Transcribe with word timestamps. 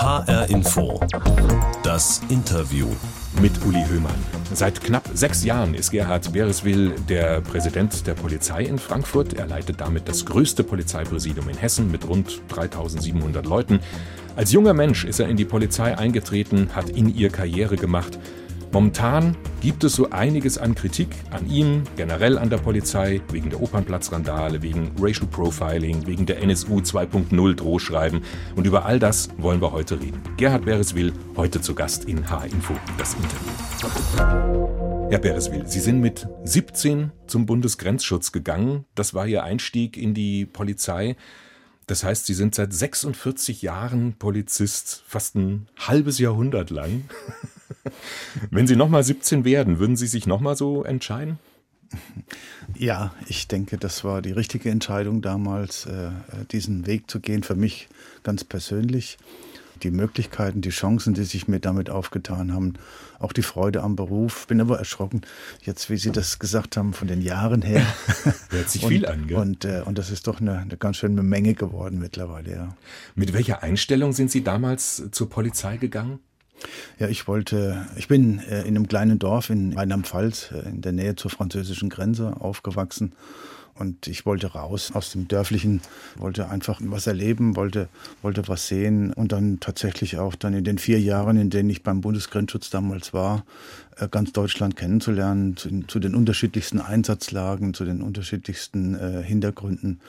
HR 0.00 0.48
Info. 0.48 0.98
Das 1.82 2.22
Interview. 2.30 2.86
Mit 3.42 3.52
Uli 3.66 3.84
Höhmann. 3.86 4.14
Seit 4.50 4.80
knapp 4.80 5.06
sechs 5.12 5.44
Jahren 5.44 5.74
ist 5.74 5.90
Gerhard 5.90 6.32
Bereswil 6.32 6.94
der 7.06 7.42
Präsident 7.42 8.06
der 8.06 8.14
Polizei 8.14 8.62
in 8.62 8.78
Frankfurt. 8.78 9.34
Er 9.34 9.46
leitet 9.46 9.82
damit 9.82 10.08
das 10.08 10.24
größte 10.24 10.64
Polizeipräsidium 10.64 11.50
in 11.50 11.56
Hessen 11.58 11.90
mit 11.90 12.08
rund 12.08 12.40
3700 12.48 13.44
Leuten. 13.44 13.80
Als 14.36 14.52
junger 14.52 14.72
Mensch 14.72 15.04
ist 15.04 15.20
er 15.20 15.28
in 15.28 15.36
die 15.36 15.44
Polizei 15.44 15.98
eingetreten, 15.98 16.70
hat 16.74 16.88
in 16.88 17.14
ihr 17.14 17.28
Karriere 17.28 17.76
gemacht 17.76 18.18
Momentan 18.72 19.36
gibt 19.60 19.82
es 19.82 19.96
so 19.96 20.10
einiges 20.10 20.56
an 20.56 20.76
Kritik 20.76 21.08
an 21.30 21.50
ihm, 21.50 21.82
generell 21.96 22.38
an 22.38 22.50
der 22.50 22.58
Polizei, 22.58 23.20
wegen 23.32 23.50
der 23.50 23.60
Opernplatzrandale, 23.60 24.62
wegen 24.62 24.92
Racial 24.96 25.26
Profiling, 25.26 26.06
wegen 26.06 26.24
der 26.24 26.40
NSU 26.40 26.78
2.0 26.78 27.54
Drohschreiben. 27.56 28.22
Und 28.54 28.68
über 28.68 28.86
all 28.86 29.00
das 29.00 29.28
wollen 29.38 29.60
wir 29.60 29.72
heute 29.72 30.00
reden. 30.00 30.22
Gerhard 30.36 30.66
Bereswil, 30.66 31.12
heute 31.36 31.60
zu 31.60 31.74
Gast 31.74 32.04
in 32.04 32.30
H-Info, 32.30 32.74
das 32.96 33.14
Interview. 33.14 35.08
Herr 35.10 35.18
Bereswil, 35.18 35.66
Sie 35.66 35.80
sind 35.80 36.00
mit 36.00 36.28
17 36.44 37.10
zum 37.26 37.46
Bundesgrenzschutz 37.46 38.30
gegangen. 38.30 38.84
Das 38.94 39.14
war 39.14 39.26
Ihr 39.26 39.42
Einstieg 39.42 39.96
in 39.96 40.14
die 40.14 40.46
Polizei. 40.46 41.16
Das 41.88 42.04
heißt, 42.04 42.24
Sie 42.24 42.34
sind 42.34 42.54
seit 42.54 42.72
46 42.72 43.62
Jahren 43.62 44.14
Polizist, 44.16 45.02
fast 45.08 45.34
ein 45.34 45.66
halbes 45.76 46.20
Jahrhundert 46.20 46.70
lang. 46.70 47.02
Wenn 48.50 48.66
Sie 48.66 48.76
nochmal 48.76 49.02
17 49.02 49.44
werden, 49.44 49.78
würden 49.78 49.96
Sie 49.96 50.06
sich 50.06 50.26
nochmal 50.26 50.56
so 50.56 50.84
entscheiden? 50.84 51.38
Ja, 52.76 53.12
ich 53.26 53.48
denke, 53.48 53.76
das 53.76 54.04
war 54.04 54.22
die 54.22 54.32
richtige 54.32 54.70
Entscheidung 54.70 55.22
damals, 55.22 55.86
äh, 55.86 56.10
diesen 56.52 56.86
Weg 56.86 57.10
zu 57.10 57.20
gehen, 57.20 57.42
für 57.42 57.56
mich 57.56 57.88
ganz 58.22 58.44
persönlich. 58.44 59.18
Die 59.82 59.90
Möglichkeiten, 59.90 60.60
die 60.60 60.70
Chancen, 60.70 61.14
die 61.14 61.24
sich 61.24 61.48
mir 61.48 61.58
damit 61.58 61.88
aufgetan 61.88 62.52
haben, 62.52 62.74
auch 63.18 63.32
die 63.32 63.42
Freude 63.42 63.82
am 63.82 63.96
Beruf. 63.96 64.46
Bin 64.46 64.60
aber 64.60 64.78
erschrocken, 64.78 65.22
jetzt 65.62 65.88
wie 65.88 65.96
Sie 65.96 66.12
das 66.12 66.38
gesagt 66.38 66.76
haben, 66.76 66.92
von 66.92 67.08
den 67.08 67.22
Jahren 67.22 67.62
her. 67.62 67.86
Hört 68.50 68.68
sich 68.68 68.84
viel 68.84 69.06
an, 69.06 69.26
gell? 69.26 69.38
Und, 69.38 69.64
äh, 69.64 69.82
und 69.84 69.96
das 69.96 70.10
ist 70.10 70.26
doch 70.26 70.40
eine, 70.40 70.58
eine 70.58 70.76
ganz 70.76 70.98
schöne 70.98 71.22
Menge 71.22 71.54
geworden 71.54 71.98
mittlerweile, 71.98 72.52
ja. 72.52 72.76
Mit 73.14 73.32
welcher 73.32 73.62
Einstellung 73.62 74.12
sind 74.12 74.30
Sie 74.30 74.44
damals 74.44 75.02
zur 75.12 75.30
Polizei 75.30 75.78
gegangen? 75.78 76.20
Ja, 76.98 77.08
ich 77.08 77.26
wollte, 77.26 77.86
ich 77.96 78.08
bin 78.08 78.40
äh, 78.40 78.62
in 78.62 78.76
einem 78.76 78.88
kleinen 78.88 79.18
Dorf 79.18 79.50
in 79.50 79.72
Rheinland-Pfalz, 79.72 80.52
äh, 80.52 80.68
in 80.68 80.82
der 80.82 80.92
Nähe 80.92 81.16
zur 81.16 81.30
französischen 81.30 81.88
Grenze 81.88 82.36
aufgewachsen. 82.40 83.12
Und 83.80 84.08
ich 84.08 84.26
wollte 84.26 84.48
raus 84.48 84.92
aus 84.92 85.12
dem 85.12 85.26
Dörflichen, 85.26 85.80
wollte 86.16 86.50
einfach 86.50 86.80
was 86.84 87.06
erleben, 87.06 87.56
wollte, 87.56 87.88
wollte 88.20 88.46
was 88.46 88.68
sehen 88.68 89.10
und 89.10 89.32
dann 89.32 89.58
tatsächlich 89.58 90.18
auch 90.18 90.34
dann 90.34 90.52
in 90.52 90.64
den 90.64 90.76
vier 90.76 91.00
Jahren, 91.00 91.38
in 91.38 91.48
denen 91.48 91.70
ich 91.70 91.82
beim 91.82 92.02
Bundesgrenzschutz 92.02 92.68
damals 92.68 93.14
war, 93.14 93.46
äh, 93.96 94.06
ganz 94.08 94.32
Deutschland 94.32 94.76
kennenzulernen, 94.76 95.56
zu, 95.56 95.70
zu 95.86 95.98
den 95.98 96.14
unterschiedlichsten 96.14 96.78
Einsatzlagen, 96.78 97.72
zu 97.72 97.86
den 97.86 98.02
unterschiedlichsten 98.02 98.96
äh, 98.96 99.22
Hintergründen 99.22 100.00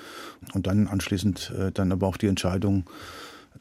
und 0.54 0.68
dann 0.68 0.88
anschließend 0.88 1.54
äh, 1.58 1.72
dann 1.72 1.94
aber 1.94 2.08
auch 2.08 2.18
die 2.18 2.28
Entscheidung, 2.28 2.84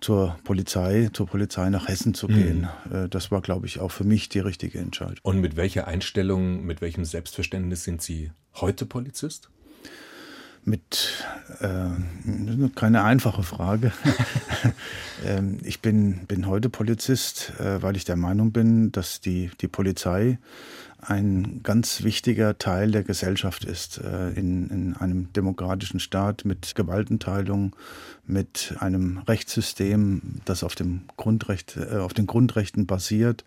zur 0.00 0.38
Polizei, 0.44 1.10
zur 1.12 1.26
Polizei 1.26 1.68
nach 1.70 1.88
Hessen 1.88 2.14
zu 2.14 2.26
gehen. 2.26 2.68
Mhm. 2.90 3.10
Das 3.10 3.30
war, 3.30 3.40
glaube 3.40 3.66
ich, 3.66 3.80
auch 3.80 3.90
für 3.90 4.04
mich 4.04 4.28
die 4.28 4.40
richtige 4.40 4.78
Entscheidung. 4.78 5.18
Und 5.22 5.40
mit 5.40 5.56
welcher 5.56 5.86
Einstellung, 5.86 6.64
mit 6.64 6.80
welchem 6.80 7.04
Selbstverständnis 7.04 7.84
sind 7.84 8.02
Sie 8.02 8.30
heute 8.54 8.86
Polizist? 8.86 9.50
Mit 10.62 11.24
äh, 11.60 11.88
keine 12.74 13.02
einfache 13.02 13.42
Frage. 13.42 13.92
ähm, 15.24 15.58
ich 15.64 15.80
bin, 15.80 16.26
bin 16.26 16.46
heute 16.46 16.68
Polizist, 16.68 17.54
äh, 17.58 17.82
weil 17.82 17.96
ich 17.96 18.04
der 18.04 18.16
Meinung 18.16 18.52
bin, 18.52 18.92
dass 18.92 19.20
die, 19.20 19.50
die 19.60 19.68
Polizei 19.68 20.38
ein 21.02 21.60
ganz 21.62 22.02
wichtiger 22.02 22.58
Teil 22.58 22.90
der 22.90 23.02
Gesellschaft 23.02 23.64
ist. 23.64 23.98
Äh, 23.98 24.30
in, 24.30 24.68
in 24.68 24.96
einem 24.96 25.32
demokratischen 25.32 26.00
Staat 26.00 26.44
mit 26.44 26.74
Gewaltenteilung, 26.74 27.74
mit 28.26 28.74
einem 28.78 29.18
Rechtssystem, 29.18 30.40
das 30.44 30.62
auf, 30.62 30.74
dem 30.74 31.02
Grundrecht, 31.16 31.76
äh, 31.76 31.96
auf 31.96 32.14
den 32.14 32.26
Grundrechten 32.26 32.86
basiert, 32.86 33.44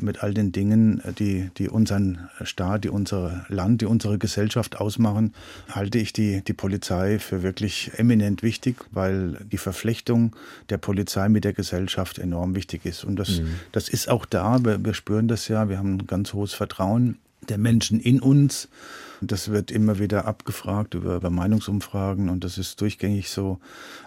mit 0.00 0.22
all 0.22 0.34
den 0.34 0.50
Dingen, 0.50 1.02
die, 1.18 1.50
die 1.58 1.68
unseren 1.68 2.28
Staat, 2.42 2.84
die 2.84 2.88
unser 2.88 3.44
Land, 3.48 3.82
die 3.82 3.86
unsere 3.86 4.18
Gesellschaft 4.18 4.80
ausmachen, 4.80 5.34
halte 5.70 5.98
ich 5.98 6.12
die, 6.12 6.42
die 6.42 6.52
Polizei 6.52 7.18
für 7.18 7.42
wirklich 7.42 7.92
eminent 7.96 8.42
wichtig, 8.42 8.86
weil 8.90 9.38
die 9.52 9.58
Verflechtung 9.58 10.34
der 10.70 10.78
Polizei 10.78 11.28
mit 11.28 11.44
der 11.44 11.52
Gesellschaft 11.52 12.18
enorm 12.18 12.54
wichtig 12.54 12.84
ist. 12.86 13.04
Und 13.04 13.16
das, 13.16 13.40
mhm. 13.40 13.54
das 13.72 13.88
ist 13.88 14.08
auch 14.08 14.26
da. 14.26 14.64
Wir, 14.64 14.84
wir 14.84 14.94
spüren 14.94 15.28
das 15.28 15.48
ja. 15.48 15.68
Wir 15.68 15.78
haben 15.78 15.94
ein 15.94 16.06
ganz 16.06 16.32
hohes 16.32 16.54
Vertrauen 16.54 16.83
Vertrauen 16.84 17.18
der 17.48 17.58
Menschen 17.58 18.00
in 18.00 18.20
uns. 18.20 18.68
Das 19.20 19.50
wird 19.50 19.70
immer 19.70 19.98
wieder 19.98 20.26
abgefragt 20.26 20.94
über, 20.94 21.16
über, 21.16 21.30
Meinungsumfragen 21.30 22.28
und 22.28 22.44
das 22.44 22.58
ist 22.58 22.80
durchgängig 22.80 23.30
so. 23.30 23.58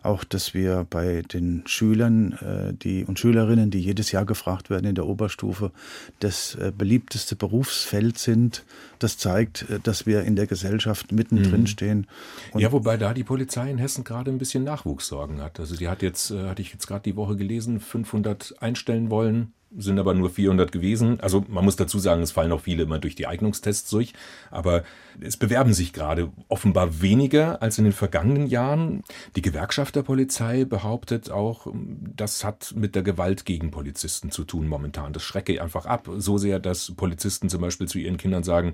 Auch, 0.04 0.24
dass 0.24 0.54
wir 0.54 0.86
bei 0.88 1.24
den 1.24 1.64
Schülern 1.66 2.34
äh, 2.34 2.74
die, 2.74 3.04
und 3.04 3.18
Schülerinnen, 3.18 3.72
die 3.72 3.80
jedes 3.80 4.12
Jahr 4.12 4.26
gefragt 4.26 4.70
werden 4.70 4.86
in 4.86 4.96
der 4.96 5.08
Oberstufe, 5.08 5.72
das 6.20 6.56
äh, 6.56 6.72
beliebteste 6.76 7.36
Berufsfeld 7.36 8.20
sind. 8.20 8.64
Das 9.00 9.18
zeigt, 9.18 9.68
äh, 9.70 9.80
dass 9.82 10.06
wir 10.06 10.24
in 10.24 10.36
der 10.36 10.46
Gesellschaft 10.46 11.12
mittendrin 11.12 11.62
mhm. 11.62 11.68
stehen. 11.68 12.08
Und 12.52 12.62
ja, 12.62 12.72
wobei 12.72 12.98
da 12.98 13.14
die 13.14 13.24
Polizei 13.24 13.72
in 13.72 13.80
Hessen 13.80 14.04
gerade 14.04 14.30
ein 14.30 14.38
bisschen 14.38 14.64
Nachwuchssorgen 14.64 15.42
hat. 15.42 15.60
Also 15.60 15.76
die 15.76 15.88
hat 15.88 16.04
jetzt, 16.04 16.30
äh, 16.30 16.48
hatte 16.48 16.62
ich 16.62 16.74
jetzt 16.74 16.88
gerade 16.88 17.04
die 17.04 17.16
Woche 17.16 17.38
gelesen, 17.38 17.80
500 17.80 18.56
einstellen 18.62 19.10
wollen 19.10 19.54
sind 19.76 20.00
aber 20.00 20.14
nur 20.14 20.30
400 20.30 20.72
gewesen. 20.72 21.20
Also 21.20 21.44
man 21.48 21.66
muss 21.66 21.76
dazu 21.76 22.00
sagen, 22.00 22.22
es 22.22 22.32
fallen 22.32 22.52
auch 22.52 22.62
viele 22.62 22.84
immer 22.84 23.00
durch 23.00 23.16
die 23.16 23.28
Eignungstests 23.28 23.90
durch. 23.90 24.14
Aber 24.50 24.84
es 25.20 25.38
bewerben 25.38 25.74
sich 25.74 25.94
gerade 25.94 26.32
offenbar 26.48 27.02
weniger 27.02 27.62
als 27.62 27.78
in 27.78 27.84
den 27.84 27.94
vergangenen 27.94 28.48
Jahren. 28.48 29.04
Die 29.36 29.42
Gewerkschaft 29.42 29.96
der 29.96 30.04
Polizei 30.04 30.66
behauptet 30.66 31.32
auch, 31.32 31.68
das 31.74 32.44
hat 32.44 32.74
mit 32.76 32.96
der 32.96 33.04
Gewalt 33.04 33.46
gegen 33.46 33.72
Polizisten 33.72 34.32
zu 34.32 34.44
tun 34.44 34.68
momentan. 34.68 35.14
Das 35.14 35.24
schrecke 35.24 35.62
einfach 35.62 35.86
ab. 35.86 36.10
So 36.18 36.38
sehr, 36.38 36.60
dass 36.60 36.94
Polizisten 36.96 37.50
zum 37.50 37.62
Beispiel 37.62 37.88
zu 37.88 38.00
ihren 38.00 38.18
Kindern 38.18 38.44
sagen, 38.44 38.74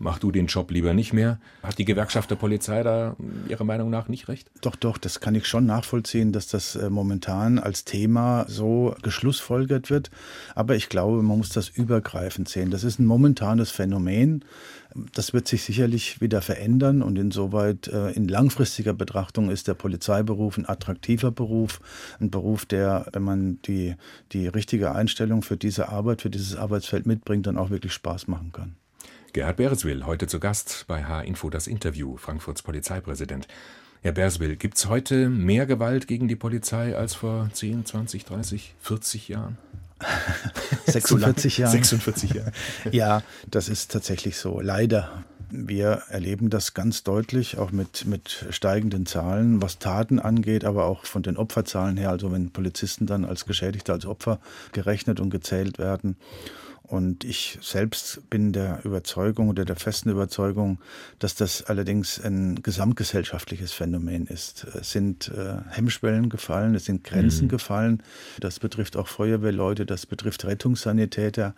mach 0.00 0.18
du 0.18 0.32
den 0.32 0.46
Job 0.46 0.70
lieber 0.70 0.94
nicht 0.94 1.12
mehr. 1.12 1.38
Hat 1.62 1.78
die 1.78 1.84
Gewerkschaft 1.84 2.30
der 2.30 2.36
Polizei 2.36 2.82
da 2.82 3.16
Ihrer 3.48 3.64
Meinung 3.64 3.90
nach 3.90 4.08
nicht 4.08 4.28
recht? 4.28 4.50
Doch, 4.62 4.74
doch, 4.74 4.98
das 4.98 5.20
kann 5.20 5.34
ich 5.34 5.46
schon 5.46 5.66
nachvollziehen, 5.66 6.32
dass 6.32 6.48
das 6.48 6.74
äh, 6.74 6.90
momentan 6.90 7.58
als 7.58 7.84
Thema 7.84 8.46
so 8.48 8.96
geschlussfolgert 9.02 9.90
wird. 9.90 10.10
Aber 10.54 10.74
ich 10.74 10.88
glaube, 10.88 11.22
man 11.22 11.38
muss 11.38 11.50
das 11.50 11.68
übergreifend 11.68 12.48
sehen. 12.48 12.70
Das 12.70 12.82
ist 12.82 12.98
ein 12.98 13.06
momentanes 13.06 13.70
Phänomen. 13.70 14.44
Das 15.14 15.34
wird 15.34 15.46
sich 15.46 15.62
sicherlich 15.62 16.20
wieder 16.20 16.40
verändern 16.40 17.02
und 17.02 17.18
insoweit 17.18 17.86
äh, 17.88 18.10
in 18.12 18.26
langfristiger 18.26 18.94
Betrachtung 18.94 19.50
ist 19.50 19.68
der 19.68 19.74
Polizeiberuf 19.74 20.56
ein 20.56 20.68
attraktiver 20.68 21.30
Beruf, 21.30 21.80
ein 22.18 22.30
Beruf, 22.30 22.64
der, 22.64 23.06
wenn 23.12 23.22
man 23.22 23.62
die, 23.62 23.94
die 24.32 24.48
richtige 24.48 24.92
Einstellung 24.92 25.42
für 25.42 25.58
diese 25.58 25.90
Arbeit, 25.90 26.22
für 26.22 26.30
dieses 26.30 26.56
Arbeitsfeld 26.56 27.06
mitbringt, 27.06 27.46
dann 27.46 27.58
auch 27.58 27.70
wirklich 27.70 27.92
Spaß 27.92 28.26
machen 28.26 28.50
kann. 28.52 28.79
Gerhard 29.32 29.58
Bereswil, 29.58 30.06
heute 30.06 30.26
zu 30.26 30.40
Gast 30.40 30.84
bei 30.88 31.04
H-Info 31.04 31.50
das 31.50 31.68
Interview, 31.68 32.16
Frankfurts 32.16 32.62
Polizeipräsident. 32.62 33.46
Herr 34.02 34.10
Bereswil, 34.10 34.56
gibt 34.56 34.76
es 34.76 34.88
heute 34.88 35.28
mehr 35.28 35.66
Gewalt 35.66 36.08
gegen 36.08 36.26
die 36.26 36.34
Polizei 36.34 36.96
als 36.96 37.14
vor 37.14 37.48
10, 37.52 37.86
20, 37.86 38.24
30, 38.24 38.74
40 38.80 39.28
Jahren? 39.28 39.58
46 40.86 41.58
Jahre. 41.58 41.72
46 41.72 42.30
Jahre. 42.34 42.52
Ja, 42.90 43.22
das 43.48 43.68
ist 43.68 43.92
tatsächlich 43.92 44.36
so. 44.36 44.60
Leider. 44.60 45.24
Wir 45.52 46.02
erleben 46.08 46.48
das 46.48 46.74
ganz 46.74 47.02
deutlich, 47.02 47.58
auch 47.58 47.72
mit, 47.72 48.06
mit 48.06 48.46
steigenden 48.50 49.04
Zahlen, 49.04 49.60
was 49.60 49.80
Taten 49.80 50.20
angeht, 50.20 50.64
aber 50.64 50.86
auch 50.86 51.04
von 51.04 51.24
den 51.24 51.36
Opferzahlen 51.36 51.96
her. 51.96 52.10
Also 52.10 52.30
wenn 52.30 52.52
Polizisten 52.52 53.06
dann 53.06 53.24
als 53.24 53.46
Geschädigte, 53.46 53.92
als 53.92 54.06
Opfer 54.06 54.38
gerechnet 54.72 55.18
und 55.18 55.30
gezählt 55.30 55.78
werden. 55.78 56.16
Und 56.90 57.22
ich 57.22 57.56
selbst 57.62 58.28
bin 58.30 58.52
der 58.52 58.84
Überzeugung 58.84 59.48
oder 59.48 59.64
der 59.64 59.76
festen 59.76 60.10
Überzeugung, 60.10 60.80
dass 61.20 61.36
das 61.36 61.62
allerdings 61.62 62.20
ein 62.20 62.64
gesamtgesellschaftliches 62.64 63.72
Phänomen 63.72 64.26
ist. 64.26 64.64
Es 64.64 64.90
sind 64.90 65.28
äh, 65.28 65.58
Hemmschwellen 65.68 66.30
gefallen, 66.30 66.74
es 66.74 66.86
sind 66.86 67.04
Grenzen 67.04 67.44
mhm. 67.44 67.50
gefallen. 67.50 68.02
Das 68.40 68.58
betrifft 68.58 68.96
auch 68.96 69.06
Feuerwehrleute, 69.06 69.86
das 69.86 70.04
betrifft 70.04 70.44
Rettungssanitäter, 70.44 71.54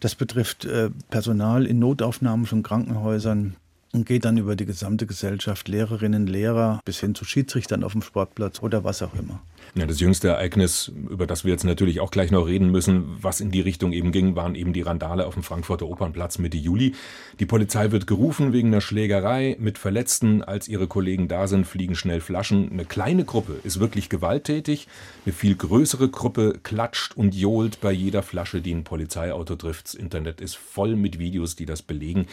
das 0.00 0.14
betrifft 0.14 0.66
äh, 0.66 0.90
Personal 1.08 1.64
in 1.64 1.78
Notaufnahmen 1.78 2.44
von 2.44 2.62
Krankenhäusern. 2.62 3.56
Und 3.92 4.06
geht 4.06 4.24
dann 4.24 4.36
über 4.36 4.56
die 4.56 4.66
gesamte 4.66 5.06
Gesellschaft, 5.06 5.68
Lehrerinnen, 5.68 6.26
Lehrer 6.26 6.80
bis 6.84 7.00
hin 7.00 7.14
zu 7.14 7.24
Schiedsrichtern 7.24 7.84
auf 7.84 7.92
dem 7.92 8.02
Sportplatz 8.02 8.62
oder 8.62 8.84
was 8.84 9.02
auch 9.02 9.14
immer. 9.14 9.40
Ja, 9.74 9.84
das 9.84 10.00
jüngste 10.00 10.28
Ereignis, 10.28 10.92
über 11.10 11.26
das 11.26 11.44
wir 11.44 11.52
jetzt 11.52 11.64
natürlich 11.64 12.00
auch 12.00 12.10
gleich 12.10 12.30
noch 12.30 12.46
reden 12.46 12.70
müssen, 12.70 13.16
was 13.20 13.40
in 13.40 13.50
die 13.50 13.60
Richtung 13.60 13.92
eben 13.92 14.12
ging, 14.12 14.36
waren 14.36 14.54
eben 14.54 14.72
die 14.72 14.82
Randale 14.82 15.26
auf 15.26 15.34
dem 15.34 15.42
Frankfurter 15.42 15.86
Opernplatz 15.86 16.38
Mitte 16.38 16.56
Juli. 16.56 16.94
Die 17.40 17.46
Polizei 17.46 17.90
wird 17.90 18.06
gerufen 18.06 18.52
wegen 18.52 18.68
einer 18.68 18.80
Schlägerei 18.80 19.56
mit 19.58 19.78
Verletzten. 19.78 20.42
Als 20.42 20.68
ihre 20.68 20.86
Kollegen 20.86 21.28
da 21.28 21.46
sind, 21.46 21.66
fliegen 21.66 21.94
schnell 21.94 22.20
Flaschen. 22.20 22.70
Eine 22.70 22.84
kleine 22.84 23.24
Gruppe 23.24 23.56
ist 23.64 23.80
wirklich 23.80 24.08
gewalttätig. 24.08 24.88
Eine 25.24 25.32
viel 25.32 25.56
größere 25.56 26.08
Gruppe 26.08 26.58
klatscht 26.62 27.16
und 27.16 27.34
johlt 27.34 27.80
bei 27.80 27.92
jeder 27.92 28.22
Flasche, 28.22 28.60
die 28.60 28.74
ein 28.74 28.84
Polizeiauto 28.84 29.56
trifft. 29.56 29.86
Das 29.86 29.94
Internet 29.94 30.40
ist 30.40 30.56
voll 30.56 30.96
mit 30.96 31.18
Videos, 31.18 31.56
die 31.56 31.66
das 31.66 31.82
belegen. 31.82 32.26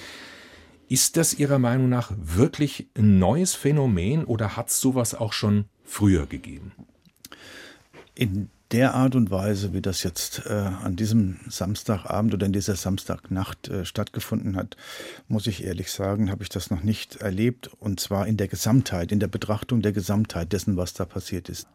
Ist 0.94 1.18
das 1.18 1.34
Ihrer 1.34 1.58
Meinung 1.58 1.90
nach 1.90 2.12
wirklich 2.16 2.88
ein 2.96 3.18
neues 3.18 3.56
Phänomen 3.56 4.26
oder 4.26 4.56
hat 4.56 4.70
es 4.70 4.80
sowas 4.80 5.16
auch 5.16 5.34
schon 5.34 5.66
früher 5.84 6.28
gegeben? 6.28 6.72
In 8.14 8.52
der 8.70 8.94
Art 8.94 9.16
und 9.16 9.32
Weise, 9.32 9.74
wie 9.74 9.82
das 9.82 10.04
jetzt 10.04 10.44
äh, 10.46 10.54
an 10.54 10.96
diesem 10.96 11.40
Samstagabend 11.50 12.36
oder 12.36 12.46
in 12.46 12.54
dieser 12.54 12.76
Samstagnacht 12.76 13.70
äh, 13.70 13.86
stattgefunden 13.86 14.56
hat, 14.56 14.78
muss 15.28 15.48
ich 15.48 15.64
ehrlich 15.64 15.92
sagen, 15.92 16.30
habe 16.30 16.44
ich 16.44 16.50
das 16.50 16.70
noch 16.70 16.84
nicht 16.84 17.16
erlebt. 17.16 17.72
Und 17.80 18.00
zwar 18.00 18.28
in 18.28 18.38
der 18.38 18.48
Gesamtheit, 18.48 19.12
in 19.12 19.20
der 19.20 19.28
Betrachtung 19.28 19.82
der 19.82 19.94
Gesamtheit 19.94 20.54
dessen, 20.54 20.78
was 20.78 20.94
da 20.94 21.06
passiert 21.06 21.50
ist. 21.50 21.68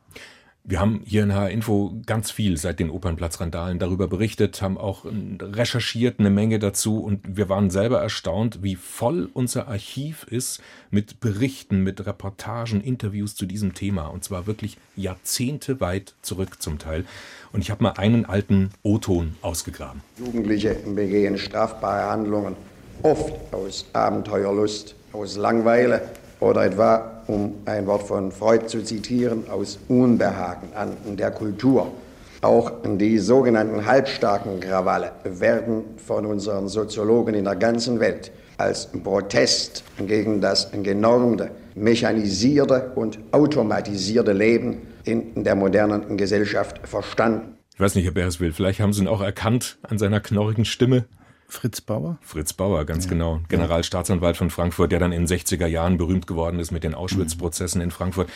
Wir 0.70 0.80
haben 0.80 1.00
hier 1.06 1.22
in 1.22 1.34
HR 1.34 1.48
Info 1.48 1.94
ganz 2.04 2.30
viel 2.30 2.58
seit 2.58 2.78
den 2.78 2.90
Opernplatzrandalen 2.90 3.78
darüber 3.78 4.06
berichtet, 4.06 4.60
haben 4.60 4.76
auch 4.76 5.06
recherchiert 5.06 6.20
eine 6.20 6.28
Menge 6.28 6.58
dazu 6.58 7.02
und 7.02 7.38
wir 7.38 7.48
waren 7.48 7.70
selber 7.70 8.02
erstaunt, 8.02 8.62
wie 8.62 8.76
voll 8.76 9.30
unser 9.32 9.68
Archiv 9.68 10.26
ist 10.28 10.60
mit 10.90 11.20
Berichten, 11.20 11.82
mit 11.82 12.04
Reportagen, 12.04 12.82
Interviews 12.82 13.34
zu 13.34 13.46
diesem 13.46 13.72
Thema 13.72 14.08
und 14.08 14.24
zwar 14.24 14.46
wirklich 14.46 14.76
Jahrzehnte 14.94 15.80
weit 15.80 16.14
zurück 16.20 16.60
zum 16.60 16.78
Teil. 16.78 17.06
Und 17.50 17.62
ich 17.62 17.70
habe 17.70 17.82
mal 17.82 17.92
einen 17.92 18.26
alten 18.26 18.68
O-Ton 18.82 19.36
ausgegraben. 19.40 20.02
Jugendliche 20.18 20.74
begehen 20.74 21.38
strafbare 21.38 22.10
Handlungen, 22.10 22.56
oft 23.02 23.32
aus 23.54 23.86
Abenteuerlust, 23.94 24.96
aus 25.14 25.38
Langweile 25.38 26.02
oder 26.40 26.64
etwa 26.64 27.22
um 27.26 27.54
ein 27.66 27.86
Wort 27.86 28.04
von 28.04 28.32
Freud 28.32 28.66
zu 28.66 28.82
zitieren, 28.82 29.44
aus 29.50 29.78
Unbehagen 29.88 30.68
an 30.74 30.96
der 31.16 31.30
Kultur. 31.30 31.92
Auch 32.40 32.72
die 32.84 33.18
sogenannten 33.18 33.84
halbstarken 33.84 34.60
Krawalle 34.60 35.12
werden 35.24 35.84
von 35.96 36.24
unseren 36.24 36.68
Soziologen 36.68 37.34
in 37.34 37.44
der 37.44 37.56
ganzen 37.56 38.00
Welt 38.00 38.30
als 38.58 38.86
Protest 38.86 39.84
gegen 40.06 40.40
das 40.40 40.70
genormte, 40.72 41.50
mechanisierte 41.74 42.92
und 42.94 43.18
automatisierte 43.32 44.32
Leben 44.32 44.82
in 45.04 45.44
der 45.44 45.54
modernen 45.54 46.16
Gesellschaft 46.16 46.80
verstanden. 46.86 47.54
Ich 47.74 47.80
weiß 47.80 47.94
nicht, 47.94 48.04
Herr 48.04 48.12
Bereswil, 48.12 48.52
vielleicht 48.52 48.80
haben 48.80 48.92
Sie 48.92 49.02
ihn 49.02 49.08
auch 49.08 49.20
erkannt 49.20 49.78
an 49.82 49.98
seiner 49.98 50.20
knorrigen 50.20 50.64
Stimme. 50.64 51.06
Fritz 51.48 51.80
Bauer? 51.80 52.18
Fritz 52.20 52.52
Bauer, 52.52 52.84
ganz 52.84 53.04
ja. 53.04 53.10
genau. 53.10 53.40
Generalstaatsanwalt 53.48 54.36
von 54.36 54.50
Frankfurt, 54.50 54.92
der 54.92 54.98
dann 54.98 55.12
in 55.12 55.24
den 55.24 55.38
60er 55.38 55.66
Jahren 55.66 55.96
berühmt 55.96 56.26
geworden 56.26 56.60
ist 56.60 56.70
mit 56.70 56.84
den 56.84 56.94
Auschwitz-Prozessen 56.94 57.80
in 57.80 57.90
Frankfurt. 57.90 58.28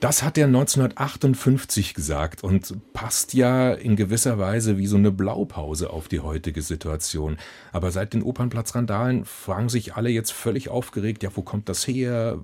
Das 0.00 0.22
hat 0.22 0.36
er 0.36 0.46
1958 0.46 1.94
gesagt 1.94 2.44
und 2.44 2.92
passt 2.92 3.32
ja 3.34 3.72
in 3.72 3.96
gewisser 3.96 4.38
Weise 4.38 4.76
wie 4.76 4.86
so 4.86 4.96
eine 4.96 5.10
Blaupause 5.10 5.90
auf 5.90 6.08
die 6.08 6.20
heutige 6.20 6.60
Situation. 6.60 7.38
Aber 7.72 7.90
seit 7.90 8.12
den 8.12 8.22
Opernplatzrandalen 8.22 9.24
fragen 9.24 9.68
sich 9.68 9.94
alle 9.94 10.10
jetzt 10.10 10.32
völlig 10.32 10.68
aufgeregt, 10.68 11.22
ja, 11.22 11.30
wo 11.34 11.42
kommt 11.42 11.68
das 11.68 11.86
her? 11.86 12.38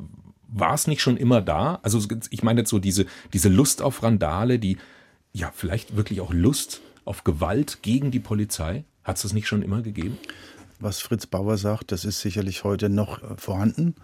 War 0.49 0.75
es 0.75 0.87
nicht 0.87 1.03
schon 1.03 1.17
immer 1.17 1.43
da? 1.43 1.79
Also 1.83 2.01
ich 2.31 2.43
meine 2.43 2.61
jetzt 2.61 2.71
so 2.71 2.79
diese, 2.79 3.07
diese 3.33 3.49
Lust 3.49 3.83
auf 3.83 4.03
Randale, 4.03 4.59
die 4.59 4.79
ja 5.33 5.51
vielleicht 5.55 5.97
wirklich 5.97 6.21
auch 6.21 6.33
Lust 6.33 6.81
auf 7.05 7.25
Gewalt 7.25 7.79
gegen 7.83 8.11
die 8.11 8.21
Polizei? 8.21 8.85
Hat 9.05 9.17
es 9.17 9.23
das 9.23 9.33
nicht 9.33 9.49
schon 9.49 9.63
immer 9.63 9.83
gegeben? 9.83 10.19
Was 10.81 11.01
Fritz 11.01 11.27
Bauer 11.27 11.59
sagt, 11.59 11.93
das 11.93 12.05
ist 12.05 12.21
sicherlich 12.21 12.65
heute 12.65 12.89
noch 12.89 13.23
äh, 13.23 13.37
vorhanden. 13.37 13.95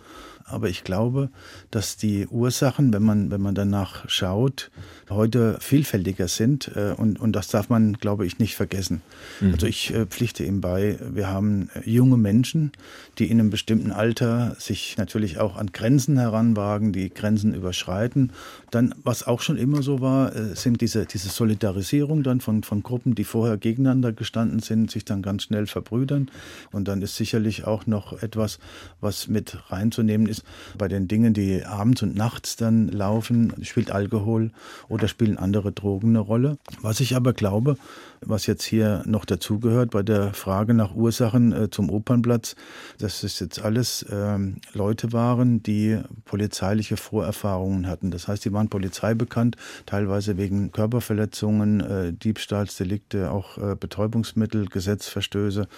Aber 0.48 0.68
ich 0.68 0.84
glaube, 0.84 1.30
dass 1.70 1.96
die 1.96 2.26
Ursachen, 2.26 2.92
wenn 2.92 3.02
man, 3.02 3.30
wenn 3.30 3.40
man 3.40 3.54
danach 3.54 4.08
schaut, 4.08 4.70
heute 5.10 5.56
vielfältiger 5.60 6.28
sind. 6.28 6.70
Äh, 6.74 6.94
und, 6.96 7.20
und 7.20 7.32
das 7.32 7.48
darf 7.48 7.68
man, 7.68 7.94
glaube 7.94 8.26
ich, 8.26 8.38
nicht 8.38 8.56
vergessen. 8.56 9.02
Mhm. 9.40 9.52
Also 9.52 9.66
ich 9.66 9.92
äh, 9.94 10.06
pflichte 10.06 10.44
ihm 10.44 10.60
bei, 10.60 10.98
wir 11.00 11.28
haben 11.28 11.70
junge 11.84 12.16
Menschen, 12.16 12.72
die 13.18 13.30
in 13.30 13.40
einem 13.40 13.50
bestimmten 13.50 13.92
Alter 13.92 14.56
sich 14.58 14.96
natürlich 14.96 15.38
auch 15.38 15.56
an 15.56 15.72
Grenzen 15.72 16.18
heranwagen, 16.18 16.92
die 16.92 17.10
Grenzen 17.10 17.54
überschreiten. 17.54 18.32
Dann, 18.70 18.94
was 19.02 19.26
auch 19.26 19.40
schon 19.40 19.56
immer 19.56 19.82
so 19.82 20.00
war, 20.00 20.34
äh, 20.34 20.54
sind 20.54 20.80
diese, 20.80 21.06
diese 21.06 21.28
Solidarisierung 21.28 22.22
dann 22.22 22.40
von, 22.40 22.62
von 22.62 22.82
Gruppen, 22.82 23.14
die 23.14 23.24
vorher 23.24 23.56
gegeneinander 23.56 24.12
gestanden 24.12 24.60
sind, 24.60 24.90
sich 24.90 25.04
dann 25.04 25.22
ganz 25.22 25.44
schnell 25.44 25.66
verbrüdern. 25.66 26.30
Und 26.72 26.88
dann 26.88 27.02
ist 27.02 27.16
sicherlich 27.16 27.64
auch 27.64 27.86
noch 27.86 28.22
etwas, 28.22 28.58
was 29.00 29.28
mit 29.28 29.58
reinzunehmen 29.70 30.26
ist, 30.26 30.37
bei 30.76 30.88
den 30.88 31.08
Dingen, 31.08 31.34
die 31.34 31.64
abends 31.64 32.02
und 32.02 32.14
nachts 32.14 32.56
dann 32.56 32.88
laufen, 32.88 33.52
spielt 33.62 33.90
Alkohol 33.90 34.50
oder 34.88 35.08
spielen 35.08 35.38
andere 35.38 35.72
Drogen 35.72 36.10
eine 36.10 36.20
Rolle. 36.20 36.58
Was 36.82 37.00
ich 37.00 37.16
aber 37.16 37.32
glaube, 37.32 37.76
was 38.20 38.46
jetzt 38.46 38.64
hier 38.64 39.02
noch 39.06 39.24
dazugehört 39.24 39.90
bei 39.90 40.02
der 40.02 40.32
Frage 40.32 40.74
nach 40.74 40.94
Ursachen 40.94 41.52
äh, 41.52 41.70
zum 41.70 41.90
Opernplatz, 41.90 42.56
dass 42.98 43.22
es 43.22 43.40
jetzt 43.40 43.60
alles 43.60 44.04
ähm, 44.10 44.56
Leute 44.72 45.12
waren, 45.12 45.62
die 45.62 45.98
polizeiliche 46.24 46.96
Vorerfahrungen 46.96 47.86
hatten. 47.86 48.10
Das 48.10 48.28
heißt, 48.28 48.44
die 48.44 48.52
waren 48.52 48.68
Polizei 48.68 49.14
bekannt, 49.14 49.56
teilweise 49.86 50.36
wegen 50.36 50.72
Körperverletzungen, 50.72 51.80
äh, 51.80 52.12
Diebstahlsdelikte, 52.12 53.30
auch 53.30 53.58
äh, 53.58 53.76
Betäubungsmittel, 53.78 54.66
Gesetzverstöße. 54.66 55.68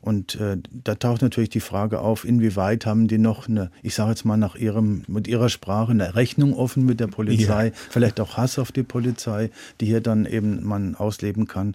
Und 0.00 0.36
äh, 0.36 0.58
da 0.70 0.94
taucht 0.94 1.22
natürlich 1.22 1.50
die 1.50 1.60
Frage 1.60 2.00
auf, 2.00 2.24
inwieweit 2.24 2.86
haben 2.86 3.08
die 3.08 3.18
noch 3.18 3.48
eine, 3.48 3.70
ich 3.82 3.94
sage 3.94 4.10
jetzt 4.10 4.24
mal 4.24 4.36
nach 4.36 4.56
ihrem, 4.56 5.02
mit 5.06 5.28
ihrer 5.28 5.48
Sprache, 5.48 5.92
eine 5.92 6.14
Rechnung 6.14 6.54
offen 6.54 6.84
mit 6.84 7.00
der 7.00 7.08
Polizei, 7.08 7.66
ja. 7.66 7.72
vielleicht 7.90 8.20
auch 8.20 8.36
Hass 8.36 8.58
auf 8.58 8.72
die 8.72 8.82
Polizei, 8.82 9.50
die 9.80 9.86
hier 9.86 10.00
dann 10.00 10.26
eben 10.26 10.64
man 10.64 10.94
ausleben 10.94 11.46
kann. 11.46 11.74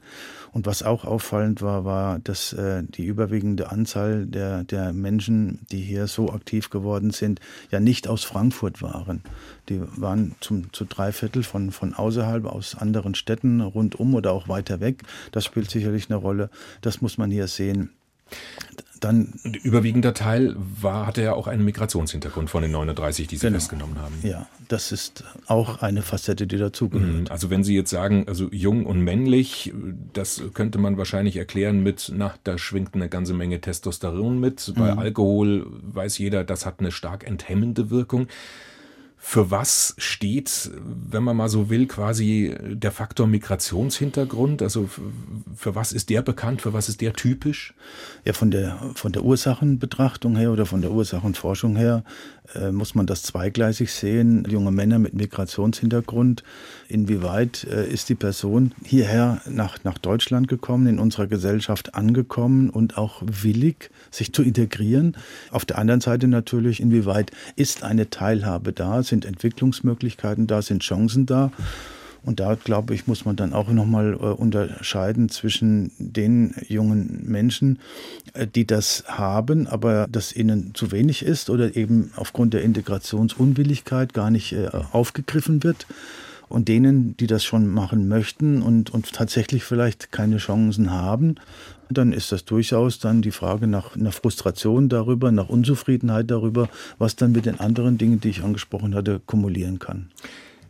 Und 0.52 0.68
was 0.68 0.84
auch 0.84 1.04
auffallend 1.04 1.62
war, 1.62 1.84
war, 1.84 2.20
dass 2.20 2.54
äh, 2.54 2.84
die 2.84 3.06
überwiegende 3.06 3.72
Anzahl 3.72 4.26
der, 4.28 4.64
der 4.64 4.94
Menschen, 4.94 5.66
die 5.72 5.82
hier 5.82 6.08
so 6.08 6.32
aktiv 6.32 6.70
geworden 6.70 7.12
sind, 7.12 7.40
ja 7.72 7.80
nicht 7.80 8.08
aus 8.08 8.24
Frankfurt 8.24 8.82
waren. 8.82 9.24
Die 9.70 9.82
waren 9.98 10.36
zum, 10.42 10.72
zu 10.72 10.86
drei 10.86 11.12
Viertel 11.12 11.44
von, 11.44 11.72
von 11.72 11.94
außerhalb, 11.94 12.46
aus 12.46 12.76
anderen 12.76 13.16
Städten 13.16 13.62
rundum 13.62 14.14
oder 14.14 14.32
auch 14.32 14.48
weiter 14.48 14.80
weg. 14.80 15.02
Das 15.32 15.46
spielt 15.46 15.72
sicherlich 15.72 16.10
eine 16.10 16.18
Rolle. 16.18 16.50
Das 16.82 17.02
muss 17.02 17.18
man 17.18 17.32
hier 17.32 17.48
sehen. 17.48 17.90
Dann 19.04 19.34
überwiegender 19.64 20.14
Teil 20.14 20.56
war, 20.58 21.06
hatte 21.06 21.22
ja 21.22 21.34
auch 21.34 21.48
einen 21.48 21.66
Migrationshintergrund 21.66 22.50
von 22.50 22.62
den 22.62 22.72
39, 22.72 23.28
die 23.28 23.36
Sie 23.36 23.48
genau. 23.48 23.60
festgenommen 23.60 24.00
haben. 24.00 24.16
Ja, 24.24 24.48
das 24.70 24.94
ist 24.94 25.26
auch 25.48 25.82
eine 25.82 26.02
Facette, 26.02 26.48
die 26.48 26.58
dazugehört. 26.58 27.24
Mhm. 27.24 27.28
Also 27.30 27.50
wenn 27.50 27.66
Sie 27.66 27.76
jetzt 27.76 27.90
sagen, 27.90 28.24
also 28.30 28.48
jung 28.52 28.86
und 28.86 29.02
männlich, 29.02 29.74
das 30.14 30.42
könnte 30.54 30.78
man 30.78 30.98
wahrscheinlich 30.98 31.36
erklären 31.36 31.84
mit, 31.84 32.14
na, 32.16 32.34
da 32.46 32.58
schwingt 32.58 32.96
eine 32.96 33.10
ganze 33.10 33.34
Menge 33.34 33.60
Testosteron 33.60 34.40
mit. 34.40 34.72
Bei 34.78 34.94
mhm. 34.94 35.00
Alkohol 35.00 35.66
weiß 35.82 36.18
jeder, 36.18 36.46
das 36.46 36.66
hat 36.66 36.80
eine 36.80 36.94
stark 36.94 37.28
enthemmende 37.28 37.90
Wirkung 37.90 38.28
für 39.26 39.50
was 39.50 39.96
steht, 39.98 40.70
wenn 41.10 41.24
man 41.24 41.38
mal 41.38 41.48
so 41.48 41.70
will, 41.70 41.88
quasi 41.88 42.54
der 42.62 42.92
Faktor 42.92 43.26
Migrationshintergrund? 43.26 44.62
Also 44.62 44.90
für 45.56 45.76
was 45.76 45.94
ist 45.94 46.10
der 46.10 46.22
bekannt, 46.22 46.62
für 46.62 46.74
was 46.74 46.90
ist 46.90 47.00
der 47.00 47.14
typisch? 47.14 47.74
Ja, 48.26 48.34
von 48.34 48.52
der, 48.52 48.92
von 48.96 49.14
der 49.14 49.24
Ursachenbetrachtung 49.24 50.36
her 50.36 50.52
oder 50.52 50.66
von 50.66 50.82
der 50.82 50.92
Ursachenforschung 50.92 51.78
her 51.78 52.04
äh, 52.54 52.72
muss 52.74 52.96
man 52.96 53.06
das 53.06 53.24
zweigleisig 53.24 53.94
sehen. 53.94 54.46
Junge 54.50 54.72
Männer 54.72 55.00
mit 55.00 55.14
Migrationshintergrund, 55.14 56.44
inwieweit 56.90 57.64
äh, 57.64 57.88
ist 57.88 58.10
die 58.10 58.16
Person 58.16 58.74
hierher 58.84 59.42
nach, 59.50 59.84
nach 59.86 59.98
Deutschland 59.98 60.50
gekommen, 60.50 60.86
in 60.86 61.00
unserer 61.00 61.28
Gesellschaft 61.28 61.96
angekommen 61.96 62.70
und 62.70 62.98
auch 62.98 63.24
willig, 63.26 63.90
sich 64.12 64.34
zu 64.34 64.44
integrieren? 64.44 65.16
Auf 65.50 65.64
der 65.64 65.78
anderen 65.78 66.02
Seite 66.02 66.28
natürlich, 66.28 66.82
inwieweit 66.82 67.32
ist 67.56 67.84
eine 67.84 68.10
Teilhabe 68.10 68.74
da, 68.74 69.02
sind 69.14 69.26
Entwicklungsmöglichkeiten 69.26 70.48
da, 70.48 70.64
sind 70.64 70.82
Chancen 70.82 71.28
da? 71.28 71.52
Und 72.24 72.40
da, 72.40 72.56
glaube 72.56 72.96
ich, 72.96 73.06
muss 73.06 73.26
man 73.26 73.36
dann 73.36 73.54
auch 73.54 73.70
nochmal 73.70 74.14
äh, 74.14 74.16
unterscheiden 74.16 75.30
zwischen 75.30 75.92
den 76.00 76.56
jungen 76.68 77.22
Menschen, 77.28 77.80
äh, 78.34 78.48
die 78.48 78.66
das 78.66 79.04
haben, 79.08 79.68
aber 79.68 80.08
das 80.10 80.36
ihnen 80.36 80.74
zu 80.74 80.92
wenig 80.92 81.24
ist 81.24 81.50
oder 81.50 81.76
eben 81.76 82.12
aufgrund 82.16 82.54
der 82.54 82.64
Integrationsunwilligkeit 82.64 84.14
gar 84.14 84.32
nicht 84.32 84.54
äh, 84.54 84.70
aufgegriffen 84.94 85.64
wird 85.64 85.86
Und 86.54 86.68
denen, 86.68 87.18
die 87.18 87.26
das 87.26 87.44
schon 87.44 87.68
machen 87.68 88.08
möchten 88.08 88.62
und, 88.62 88.94
und 88.94 89.12
tatsächlich 89.12 89.64
vielleicht 89.64 90.12
keine 90.12 90.38
Chancen 90.38 90.92
haben, 90.92 91.38
dann 91.90 92.14
ist 92.14 92.32
das 92.32 92.46
durchaus 92.46 93.00
dann 93.00 93.24
die 93.24 93.32
Frage 93.32 93.66
nach, 93.66 93.96
nach 93.96 94.14
Frustration 94.14 94.88
darüber, 94.88 95.32
nach 95.32 95.50
Unzufriedenheit 95.50 96.30
darüber, 96.30 96.70
was 97.00 97.16
dann 97.16 97.32
mit 97.32 97.48
den 97.48 97.60
anderen 97.60 97.98
Dingen, 97.98 98.20
die 98.20 98.30
ich 98.30 98.44
angesprochen 98.44 98.94
hatte, 98.94 99.20
kumulieren 99.26 99.80
kann. 99.80 100.12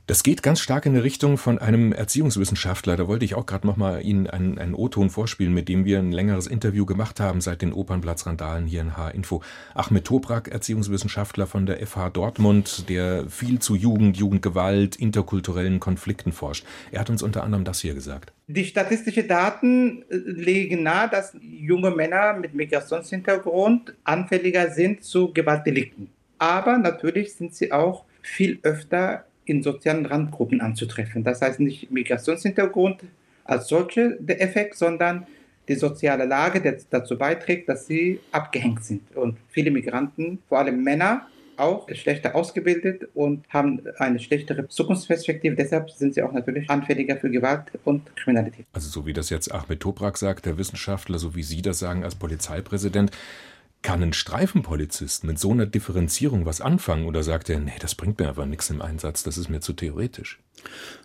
Das 0.05 0.21
geht 0.21 0.43
ganz 0.43 0.59
stark 0.59 0.85
in 0.85 0.95
die 0.95 0.99
Richtung 0.99 1.37
von 1.37 1.59
einem 1.59 1.93
Erziehungswissenschaftler. 1.93 2.97
Da 2.97 3.07
wollte 3.07 3.23
ich 3.23 3.35
auch 3.35 3.45
gerade 3.45 3.65
noch 3.65 3.77
mal 3.77 4.03
Ihnen 4.03 4.27
einen, 4.27 4.57
einen 4.57 4.73
O-Ton 4.73 5.09
vorspielen, 5.09 5.53
mit 5.53 5.69
dem 5.69 5.85
wir 5.85 5.97
ein 5.99 6.11
längeres 6.11 6.45
Interview 6.45 6.85
gemacht 6.85 7.21
haben 7.21 7.39
seit 7.39 7.61
den 7.61 7.71
Opernplatzrandalen 7.71 8.65
hier 8.67 8.81
in 8.81 8.97
H-Info. 8.97 9.41
Ahmed 9.73 10.03
Toprak, 10.03 10.49
Erziehungswissenschaftler 10.49 11.47
von 11.47 11.65
der 11.65 11.87
FH 11.87 12.09
Dortmund, 12.09 12.89
der 12.89 13.29
viel 13.29 13.59
zu 13.59 13.75
Jugend, 13.75 14.17
Jugendgewalt, 14.17 14.97
interkulturellen 14.97 15.79
Konflikten 15.79 16.33
forscht. 16.33 16.65
Er 16.91 16.99
hat 16.99 17.09
uns 17.09 17.23
unter 17.23 17.41
anderem 17.41 17.63
das 17.63 17.79
hier 17.79 17.93
gesagt. 17.93 18.33
Die 18.47 18.65
statistischen 18.65 19.29
Daten 19.29 20.03
äh, 20.09 20.17
legen 20.17 20.83
nahe, 20.83 21.07
dass 21.07 21.33
junge 21.41 21.91
Männer 21.91 22.33
mit 22.33 22.53
Migrationshintergrund 22.53 23.93
anfälliger 24.03 24.69
sind 24.69 25.01
zu 25.05 25.31
Gewaltdelikten. 25.31 26.09
Aber 26.39 26.77
natürlich 26.77 27.35
sind 27.35 27.55
sie 27.55 27.71
auch 27.71 28.03
viel 28.21 28.59
öfter 28.63 29.23
in 29.45 29.63
sozialen 29.63 30.05
Randgruppen 30.05 30.61
anzutreffen. 30.61 31.23
Das 31.23 31.41
heißt 31.41 31.59
nicht 31.59 31.91
Migrationshintergrund 31.91 33.03
als 33.43 33.67
solche 33.67 34.17
der 34.19 34.41
Effekt, 34.41 34.75
sondern 34.75 35.27
die 35.67 35.75
soziale 35.75 36.25
Lage, 36.25 36.61
die 36.61 36.83
dazu 36.89 37.17
beiträgt, 37.17 37.69
dass 37.69 37.87
sie 37.87 38.19
abgehängt 38.31 38.83
sind. 38.83 39.15
Und 39.15 39.37
viele 39.49 39.71
Migranten, 39.71 40.39
vor 40.49 40.59
allem 40.59 40.83
Männer, 40.83 41.27
auch 41.57 41.87
schlechter 41.93 42.35
ausgebildet 42.35 43.07
und 43.13 43.45
haben 43.49 43.81
eine 43.97 44.19
schlechtere 44.19 44.67
Zukunftsperspektive. 44.67 45.55
Deshalb 45.55 45.91
sind 45.91 46.15
sie 46.15 46.23
auch 46.23 46.31
natürlich 46.31 46.69
anfälliger 46.69 47.17
für 47.17 47.29
Gewalt 47.29 47.65
und 47.83 48.15
Kriminalität. 48.15 48.65
Also 48.73 48.89
so 48.89 49.05
wie 49.05 49.13
das 49.13 49.29
jetzt 49.29 49.53
Ahmed 49.53 49.79
Toprak 49.79 50.17
sagt, 50.17 50.45
der 50.45 50.57
Wissenschaftler, 50.57 51.19
so 51.19 51.35
wie 51.35 51.43
Sie 51.43 51.61
das 51.61 51.79
sagen 51.79 52.03
als 52.03 52.15
Polizeipräsident, 52.15 53.11
kann 53.83 54.01
ein 54.01 54.13
Streifenpolizist 54.13 55.23
mit 55.23 55.37
so 55.37 55.51
einer 55.51 55.65
Differenzierung 55.67 56.45
was 56.45 56.61
anfangen 56.61 57.05
oder 57.05 57.21
sagt 57.21 57.49
er, 57.49 57.59
nee, 57.59 57.73
das 57.79 57.93
bringt 57.95 58.19
mir 58.19 58.29
aber 58.29 58.45
nichts 58.45 58.69
im 58.69 58.81
Einsatz, 58.81 59.23
das 59.23 59.37
ist 59.37 59.49
mir 59.49 59.59
zu 59.59 59.73
theoretisch? 59.73 60.39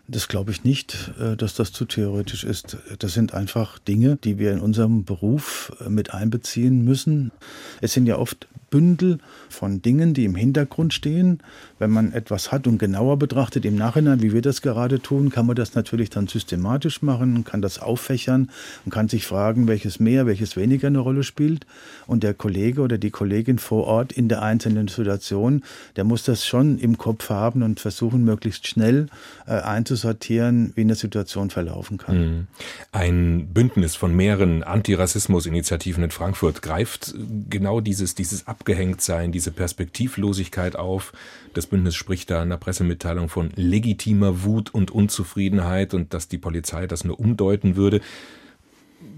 Das 0.06 0.28
glaube 0.28 0.52
ich 0.52 0.64
nicht, 0.64 1.12
äh, 1.20 1.36
dass 1.36 1.54
das 1.54 1.72
zu 1.72 1.84
theoretisch 1.84 2.44
ist. 2.44 2.78
Das 2.98 3.12
sind 3.12 3.34
einfach 3.34 3.78
Dinge, 3.78 4.16
die 4.16 4.38
wir 4.38 4.52
in 4.52 4.60
unserem 4.60 5.04
Beruf 5.04 5.72
äh, 5.80 5.88
mit 5.88 6.14
einbeziehen 6.14 6.84
müssen. 6.84 7.32
Es 7.80 7.92
sind 7.92 8.06
ja 8.06 8.16
oft 8.16 8.46
Bündel 8.70 9.18
von 9.48 9.82
Dingen, 9.82 10.14
die 10.14 10.24
im 10.24 10.34
Hintergrund 10.34 10.92
stehen. 10.92 11.40
Wenn 11.78 11.90
man 11.90 12.12
etwas 12.12 12.52
hat 12.52 12.66
und 12.66 12.78
genauer 12.78 13.18
betrachtet 13.18 13.64
im 13.64 13.76
Nachhinein, 13.76 14.22
wie 14.22 14.32
wir 14.32 14.42
das 14.42 14.62
gerade 14.62 15.00
tun, 15.00 15.30
kann 15.30 15.46
man 15.46 15.56
das 15.56 15.74
natürlich 15.74 16.10
dann 16.10 16.26
systematisch 16.26 17.02
machen, 17.02 17.44
kann 17.44 17.62
das 17.62 17.78
auffächern 17.78 18.50
und 18.84 18.92
kann 18.92 19.08
sich 19.08 19.26
fragen, 19.26 19.68
welches 19.68 20.00
mehr, 20.00 20.26
welches 20.26 20.56
weniger 20.56 20.88
eine 20.88 20.98
Rolle 20.98 21.22
spielt. 21.22 21.66
Und 22.06 22.22
der 22.22 22.34
Kollege 22.34 22.80
oder 22.82 22.98
die 22.98 23.10
Kollegin 23.10 23.58
vor 23.58 23.86
Ort 23.86 24.12
in 24.12 24.28
der 24.28 24.42
einzelnen 24.42 24.88
Situation, 24.88 25.62
der 25.96 26.04
muss 26.04 26.24
das 26.24 26.46
schon 26.46 26.78
im 26.78 26.98
Kopf 26.98 27.30
haben 27.30 27.62
und 27.62 27.80
versuchen, 27.80 28.24
möglichst 28.24 28.66
schnell 28.66 29.06
äh, 29.46 29.52
einzusortieren, 29.52 30.72
wie 30.74 30.82
eine 30.82 30.94
Situation 30.94 31.50
verlaufen 31.50 31.98
kann. 31.98 32.18
Mhm. 32.18 32.46
Ein 32.92 33.48
Bündnis 33.52 33.96
von 33.96 34.14
mehreren 34.14 34.62
Antirassismus-Initiativen 34.62 36.04
in 36.04 36.10
Frankfurt 36.10 36.62
greift 36.62 37.14
genau 37.48 37.80
dieses, 37.80 38.14
dieses 38.14 38.46
Abgehängtsein, 38.58 39.30
diese 39.32 39.52
Perspektivlosigkeit 39.52 40.76
auf. 40.76 41.12
Das 41.54 41.66
Bündnis 41.66 41.94
spricht 41.94 42.30
da 42.30 42.42
in 42.42 42.50
der 42.50 42.56
Pressemitteilung 42.56 43.28
von 43.28 43.50
legitimer 43.54 44.42
Wut 44.42 44.74
und 44.74 44.90
Unzufriedenheit 44.90 45.94
und 45.94 46.12
dass 46.12 46.28
die 46.28 46.38
Polizei 46.38 46.86
das 46.86 47.04
nur 47.04 47.18
umdeuten 47.20 47.76
würde. 47.76 48.00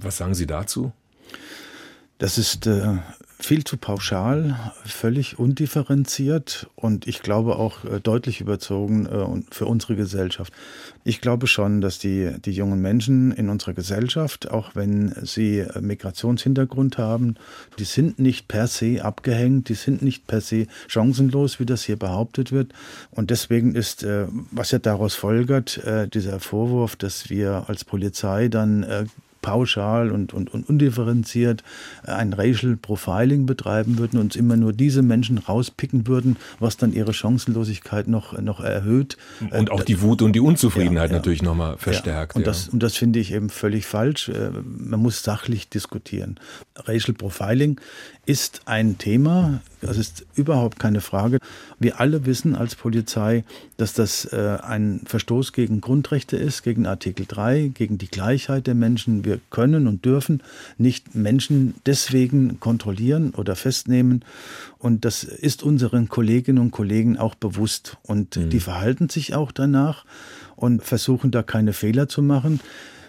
Was 0.01 0.19
sagen 0.19 0.35
Sie 0.35 0.47
dazu? 0.47 0.93
Das 2.19 2.37
ist 2.37 2.67
äh, 2.67 2.99
viel 3.41 3.65
zu 3.65 3.77
pauschal, 3.77 4.73
völlig 4.85 5.39
undifferenziert 5.39 6.69
und 6.77 7.07
ich 7.07 7.23
glaube 7.23 7.57
auch 7.57 7.85
äh, 7.85 8.01
deutlich 8.01 8.41
überzogen 8.41 9.07
äh, 9.07 9.43
für 9.51 9.67
unsere 9.67 9.97
Gesellschaft. 9.97 10.53
Ich 11.05 11.21
glaube 11.21 11.47
schon, 11.47 11.81
dass 11.81 11.99
die, 11.99 12.31
die 12.45 12.53
jungen 12.53 12.81
Menschen 12.81 13.33
in 13.33 13.49
unserer 13.49 13.73
Gesellschaft, 13.73 14.51
auch 14.51 14.75
wenn 14.75 15.15
sie 15.23 15.61
äh, 15.61 15.81
Migrationshintergrund 15.81 16.99
haben, 16.99 17.37
die 17.79 17.85
sind 17.85 18.19
nicht 18.19 18.47
per 18.47 18.67
se 18.67 19.05
abgehängt, 19.05 19.69
die 19.69 19.75
sind 19.75 20.03
nicht 20.03 20.27
per 20.27 20.41
se 20.41 20.67
chancenlos, 20.87 21.59
wie 21.59 21.67
das 21.67 21.83
hier 21.83 21.97
behauptet 21.97 22.53
wird. 22.53 22.73
Und 23.11 23.31
deswegen 23.31 23.75
ist, 23.75 24.07
was 24.51 24.71
ja 24.71 24.79
daraus 24.79 25.15
folgert, 25.15 25.81
dieser 26.15 26.41
Vorwurf, 26.41 26.97
dass 26.97 27.31
wir 27.31 27.65
als 27.69 27.85
Polizei 27.85 28.49
dann 28.49 29.09
pauschal 29.43 30.11
und, 30.11 30.33
und, 30.33 30.53
und 30.53 30.69
undifferenziert 30.69 31.63
äh, 32.07 32.13
ein 32.13 32.33
Racial 32.33 32.77
Profiling 32.77 33.47
betreiben 33.47 33.99
würden 33.99 34.19
und 34.19 34.27
uns 34.27 34.37
immer 34.37 34.57
nur 34.57 34.73
diese 34.73 35.03
Menschen 35.03 35.39
rauspicken 35.39 36.07
würden, 36.07 36.37
was 36.59 36.77
dann 36.77 36.93
ihre 36.93 37.13
Chancenlosigkeit 37.13 38.09
noch, 38.09 38.39
noch 38.39 38.61
erhöht. 38.61 39.17
Und 39.51 39.69
äh, 39.69 39.73
auch 39.73 39.83
die 39.83 40.01
Wut 40.01 40.23
und 40.23 40.33
die 40.33 40.41
Unzufriedenheit 40.41 41.11
ja, 41.11 41.15
ja. 41.15 41.19
natürlich 41.19 41.43
nochmal 41.43 41.77
verstärkt. 41.79 42.35
Ja. 42.35 42.39
Und, 42.39 42.47
Das, 42.47 42.69
und 42.69 42.83
das 42.83 42.97
finde 42.97 43.19
ich 43.19 43.33
eben 43.33 43.51
völlig 43.51 43.87
falsch. 43.87 44.29
Äh, 44.29 44.51
man 44.65 45.01
muss 45.01 45.23
sachlich 45.23 45.69
diskutieren. 45.69 46.39
Racial 46.77 47.15
Profiling 47.15 47.81
ist 48.31 48.61
ein 48.67 48.97
Thema, 48.97 49.61
das 49.81 49.99
ist 49.99 50.25
überhaupt 50.37 50.79
keine 50.79 51.01
Frage. 51.01 51.39
Wir 51.81 51.99
alle 51.99 52.27
wissen 52.27 52.55
als 52.55 52.77
Polizei, 52.77 53.43
dass 53.77 53.93
das 53.93 54.25
äh, 54.27 54.59
ein 54.63 55.01
Verstoß 55.05 55.53
gegen 55.53 55.81
Grundrechte 55.81 56.37
ist, 56.37 56.63
gegen 56.63 56.87
Artikel 56.87 57.27
3, 57.27 57.73
gegen 57.75 57.99
die 57.99 58.07
Gleichheit 58.07 58.69
der 58.69 58.77
Menschen. 58.77 59.25
Wir 59.25 59.41
können 59.51 59.89
und 59.89 60.05
dürfen 60.05 60.45
nicht 60.79 61.17
Menschen 61.17 61.75
deswegen 61.87 62.61
kontrollieren 62.61 63.35
oder 63.35 63.57
festnehmen. 63.57 64.25
Und 64.79 65.05
das 65.05 65.25
ist 65.25 65.65
unseren 65.65 66.09
Kolleginnen 66.09 66.61
und 66.61 66.71
Kollegen 66.71 67.19
auch 67.19 67.35
bewusst. 67.35 67.97
Und 68.05 68.37
mhm. 68.37 68.51
die 68.51 68.61
verhalten 68.61 69.09
sich 69.09 69.35
auch 69.35 69.51
danach 69.51 70.05
und 70.55 70.85
versuchen 70.85 71.33
da 71.33 71.43
keine 71.43 71.73
Fehler 71.73 72.09
zu 72.09 72.23
machen. 72.23 72.61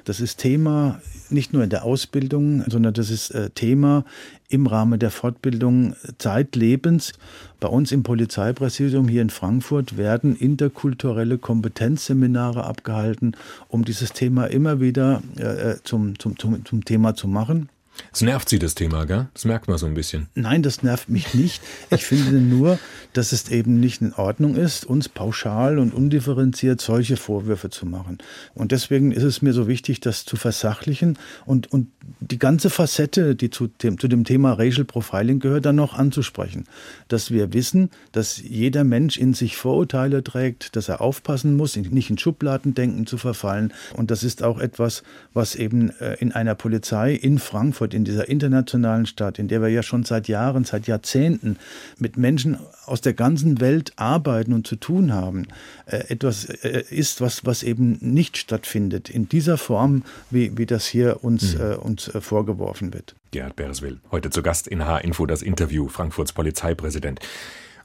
Das 0.06 0.20
ist 0.20 0.38
Thema 0.38 1.00
nicht 1.30 1.54
nur 1.54 1.64
in 1.64 1.70
der 1.70 1.84
Ausbildung, 1.84 2.64
sondern 2.68 2.94
das 2.94 3.10
ist 3.10 3.32
äh, 3.32 3.50
Thema 3.52 4.04
im 4.50 4.68
Rahmen 4.68 5.00
der 5.00 5.12
Fortbildung 5.12 5.96
zeitlebens. 6.18 7.14
Bei 7.60 7.68
uns 7.68 7.92
im 7.92 8.04
Polizeipräsidium 8.04 9.08
hier 9.08 9.22
in 9.22 9.30
Frankfurt 9.30 9.98
werden 9.98 10.36
interkulturelle 10.36 11.38
Kompetenzseminare 11.38 12.66
abgehalten, 12.66 13.36
um 13.70 13.86
dieses 13.86 14.14
Thema 14.14 14.46
immer 14.46 14.82
wieder 14.82 15.22
äh, 15.38 15.72
äh 15.72 15.78
zum, 15.84 16.20
zum, 16.20 16.38
zum, 16.38 16.66
zum 16.66 16.86
Thema 16.86 17.16
zu 17.16 17.28
machen. 17.28 17.70
Es 18.14 18.22
nervt 18.22 18.50
Sie 18.50 18.60
das 18.60 18.76
Thema, 18.76 19.06
gell? 19.06 19.28
Das 19.34 19.46
merkt 19.46 19.68
man 19.68 19.78
so 19.78 19.86
ein 19.86 19.94
bisschen. 19.94 20.28
Nein, 20.34 20.64
das 20.64 20.84
nervt 20.84 21.10
mich 21.10 21.34
nicht. 21.34 21.62
Ich 21.92 22.06
finde 22.06 22.40
nur, 22.40 22.80
dass 23.14 23.32
es 23.32 23.50
eben 23.50 23.80
nicht 23.80 24.02
in 24.02 24.14
Ordnung 24.14 24.56
ist, 24.56 24.86
uns 24.86 25.10
pauschal 25.10 25.80
und 25.80 25.94
undifferenziert 25.94 26.82
solche 26.82 27.18
Vorwürfe 27.18 27.70
zu 27.70 27.86
machen. 27.86 28.18
Und 28.54 28.72
deswegen 28.72 29.12
ist 29.12 29.24
es 29.24 29.42
mir 29.42 29.54
so 29.54 29.68
wichtig, 29.68 30.00
das 30.00 30.26
zu 30.26 30.36
versachlichen 30.38 31.18
und, 31.46 31.72
und 31.72 31.88
die 32.20 32.40
ganze 32.40 32.70
Facette, 32.70 33.36
die 33.36 33.50
zu 33.50 33.68
dem, 33.68 34.00
zu 34.00 34.08
dem 34.08 34.24
Thema 34.24 34.54
Racial 34.54 34.86
Profiling 34.86 35.40
gehört, 35.40 35.66
dann 35.66 35.76
noch 35.76 35.94
anzusprechen. 35.94 36.66
Dass 37.08 37.32
wir 37.32 37.54
wissen, 37.54 37.90
dass 38.12 38.42
jeder 38.42 38.84
Mensch 38.84 39.18
in 39.18 39.34
sich 39.34 39.58
Vorurteile 39.58 40.24
trägt, 40.24 40.76
dass 40.76 40.90
er 40.90 41.02
aufpassen 41.02 41.56
muss, 41.56 41.76
nicht 41.76 42.10
in 42.10 42.18
Schubladendenken 42.18 43.06
zu 43.06 43.18
verfallen. 43.18 43.74
Und 43.94 44.12
das 44.12 44.24
ist 44.24 44.44
auch 44.44 44.60
etwas, 44.60 45.04
was 45.34 45.56
eben 45.56 45.90
äh, 46.00 46.16
in 46.16 46.32
einer 46.32 46.56
Polizei 46.56 47.14
in 47.14 47.40
Frankfurt, 47.40 47.94
in 47.94 48.06
dieser 48.06 48.30
internationalen 48.30 49.06
Stadt, 49.06 49.40
in 49.40 49.48
der 49.48 49.62
wir 49.62 49.70
ja 49.70 49.84
schon 49.84 50.04
seit 50.04 50.28
Jahren, 50.28 50.64
seit 50.64 50.88
Jahrzehnten 50.88 51.58
mit 52.00 52.18
Menschen 52.18 52.58
aus 52.86 53.01
der 53.02 53.14
ganzen 53.14 53.60
Welt 53.60 53.94
arbeiten 53.96 54.54
und 54.54 54.68
zu 54.68 54.76
tun 54.76 55.14
haben, 55.14 55.48
äh, 55.86 55.98
etwas 56.10 56.46
äh, 56.46 56.84
ist, 56.90 57.22
was, 57.22 57.46
was 57.46 57.64
eben 57.64 57.98
nicht 58.02 58.38
stattfindet 58.38 59.10
in 59.10 59.28
dieser 59.28 59.58
Form, 59.58 60.04
wie, 60.30 60.58
wie 60.58 60.66
das 60.66 60.86
hier 60.86 61.24
uns, 61.24 61.56
mhm. 61.56 61.76
uns 61.82 62.12
vorgeworfen 62.20 62.94
wird. 62.94 63.16
Gerhard 63.32 63.56
Bereswil, 63.56 64.00
heute 64.12 64.30
zu 64.30 64.44
Gast 64.44 64.68
in 64.68 64.86
H-Info 64.86 65.26
das 65.26 65.42
Interview, 65.42 65.88
Frankfurts 65.88 66.34
Polizeipräsident. 66.34 67.20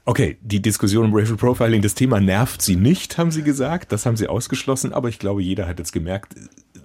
Okay, 0.09 0.37
die 0.41 0.61
Diskussion 0.61 1.03
um 1.03 1.13
Racial 1.13 1.35
Profiling, 1.35 1.81
das 1.81 1.93
Thema 1.93 2.21
nervt 2.21 2.61
Sie 2.61 2.77
nicht, 2.77 3.17
haben 3.17 3.29
Sie 3.29 3.43
gesagt. 3.43 3.91
Das 3.91 4.05
haben 4.05 4.15
Sie 4.15 4.27
ausgeschlossen, 4.27 4.93
aber 4.93 5.09
ich 5.09 5.19
glaube, 5.19 5.41
jeder 5.41 5.67
hat 5.67 5.79
jetzt 5.79 5.91
gemerkt, 5.91 6.33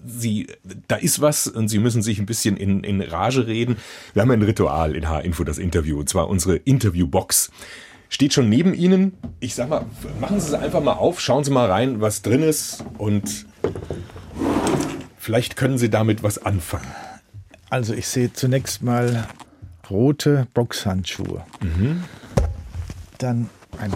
Sie, 0.04 0.48
da 0.88 0.96
ist 0.96 1.20
was 1.20 1.46
und 1.46 1.68
Sie 1.68 1.78
müssen 1.78 2.02
sich 2.02 2.18
ein 2.18 2.26
bisschen 2.26 2.56
in, 2.56 2.82
in 2.82 3.00
Rage 3.00 3.46
reden. 3.46 3.76
Wir 4.12 4.22
haben 4.22 4.32
ein 4.32 4.42
Ritual 4.42 4.96
in 4.96 5.08
H-Info, 5.08 5.44
das 5.44 5.58
Interview, 5.58 6.00
und 6.00 6.08
zwar 6.08 6.28
unsere 6.28 6.56
Interviewbox. 6.56 7.52
Steht 8.12 8.34
schon 8.34 8.50
neben 8.50 8.74
Ihnen. 8.74 9.14
Ich 9.40 9.54
sag 9.54 9.70
mal, 9.70 9.86
machen 10.20 10.38
Sie 10.38 10.48
es 10.48 10.52
einfach 10.52 10.82
mal 10.82 10.92
auf, 10.92 11.18
schauen 11.18 11.44
Sie 11.44 11.50
mal 11.50 11.70
rein, 11.70 12.02
was 12.02 12.20
drin 12.20 12.42
ist 12.42 12.84
und 12.98 13.46
vielleicht 15.16 15.56
können 15.56 15.78
Sie 15.78 15.88
damit 15.88 16.22
was 16.22 16.44
anfangen. 16.44 16.86
Also 17.70 17.94
ich 17.94 18.06
sehe 18.06 18.30
zunächst 18.30 18.82
mal 18.82 19.26
rote 19.88 20.46
Boxhandschuhe. 20.52 21.42
Mhm. 21.62 22.04
Dann 23.16 23.48
ein 23.78 23.92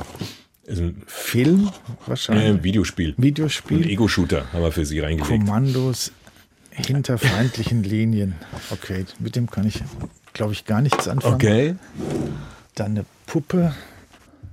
Ist 0.64 0.78
ein 0.80 1.02
Film 1.06 1.66
äh, 1.66 2.08
wahrscheinlich. 2.08 2.62
Videospiel. 2.62 3.14
Ein 3.18 3.22
Videospiel. 3.22 3.86
Ego-Shooter 3.86 4.50
haben 4.50 4.62
wir 4.62 4.72
für 4.72 4.86
Sie 4.86 4.98
reingelegt. 4.98 5.28
Kommandos 5.44 6.10
hinter 6.70 7.18
feindlichen 7.18 7.82
Linien. 7.82 8.34
Okay, 8.70 9.04
mit 9.18 9.36
dem 9.36 9.50
kann 9.50 9.66
ich, 9.66 9.82
glaube 10.32 10.54
ich, 10.54 10.64
gar 10.64 10.80
nichts 10.80 11.06
anfangen. 11.06 11.34
Okay. 11.34 11.74
Dann 12.74 12.92
eine 12.92 13.04
Puppe. 13.26 13.74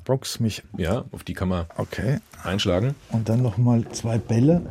Box 0.03 0.39
mich. 0.39 0.63
Ja, 0.77 1.05
auf 1.11 1.23
die 1.23 1.33
kann 1.33 1.49
man 1.49 1.65
Okay. 1.77 2.19
einschlagen. 2.43 2.95
Und 3.09 3.29
dann 3.29 3.41
noch 3.41 3.57
mal 3.57 3.85
zwei 3.91 4.17
Bälle. 4.17 4.61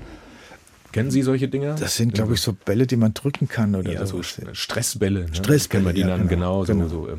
Kennen 0.92 1.10
Sie 1.10 1.22
solche 1.22 1.48
Dinger? 1.48 1.74
Das 1.74 1.96
sind, 1.96 2.12
glaube 2.12 2.34
ich, 2.34 2.40
so 2.40 2.52
Bälle, 2.52 2.86
die 2.86 2.96
man 2.96 3.14
drücken 3.14 3.48
kann 3.48 3.74
oder 3.74 3.92
ja, 3.92 4.04
so 4.04 4.22
Stressbälle. 4.22 5.20
Ne? 5.24 5.34
Stressbälle, 5.34 5.84
Kennen 5.84 5.86
wir 5.86 5.92
die 5.94 6.00
ja, 6.02 6.16
dann 6.16 6.28
genau. 6.28 6.64
genau. 6.64 6.86
Genau. 6.86 6.88
So, 6.88 7.06
so, 7.06 7.12
äh, 7.12 7.16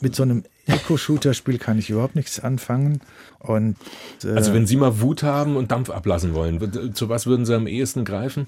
Mit 0.00 0.14
so 0.14 0.22
einem 0.24 0.44
Eco-Shooter-Spiel 0.66 1.58
kann 1.58 1.78
ich 1.78 1.88
überhaupt 1.88 2.16
nichts 2.16 2.38
anfangen. 2.40 3.00
Und 3.38 3.76
äh, 4.22 4.28
also 4.32 4.52
wenn 4.52 4.66
Sie 4.66 4.76
mal 4.76 5.00
Wut 5.00 5.22
haben 5.22 5.56
und 5.56 5.70
Dampf 5.70 5.88
ablassen 5.88 6.34
wollen, 6.34 6.94
zu 6.94 7.08
was 7.08 7.26
würden 7.26 7.46
Sie 7.46 7.54
am 7.54 7.66
ehesten 7.66 8.04
greifen? 8.04 8.46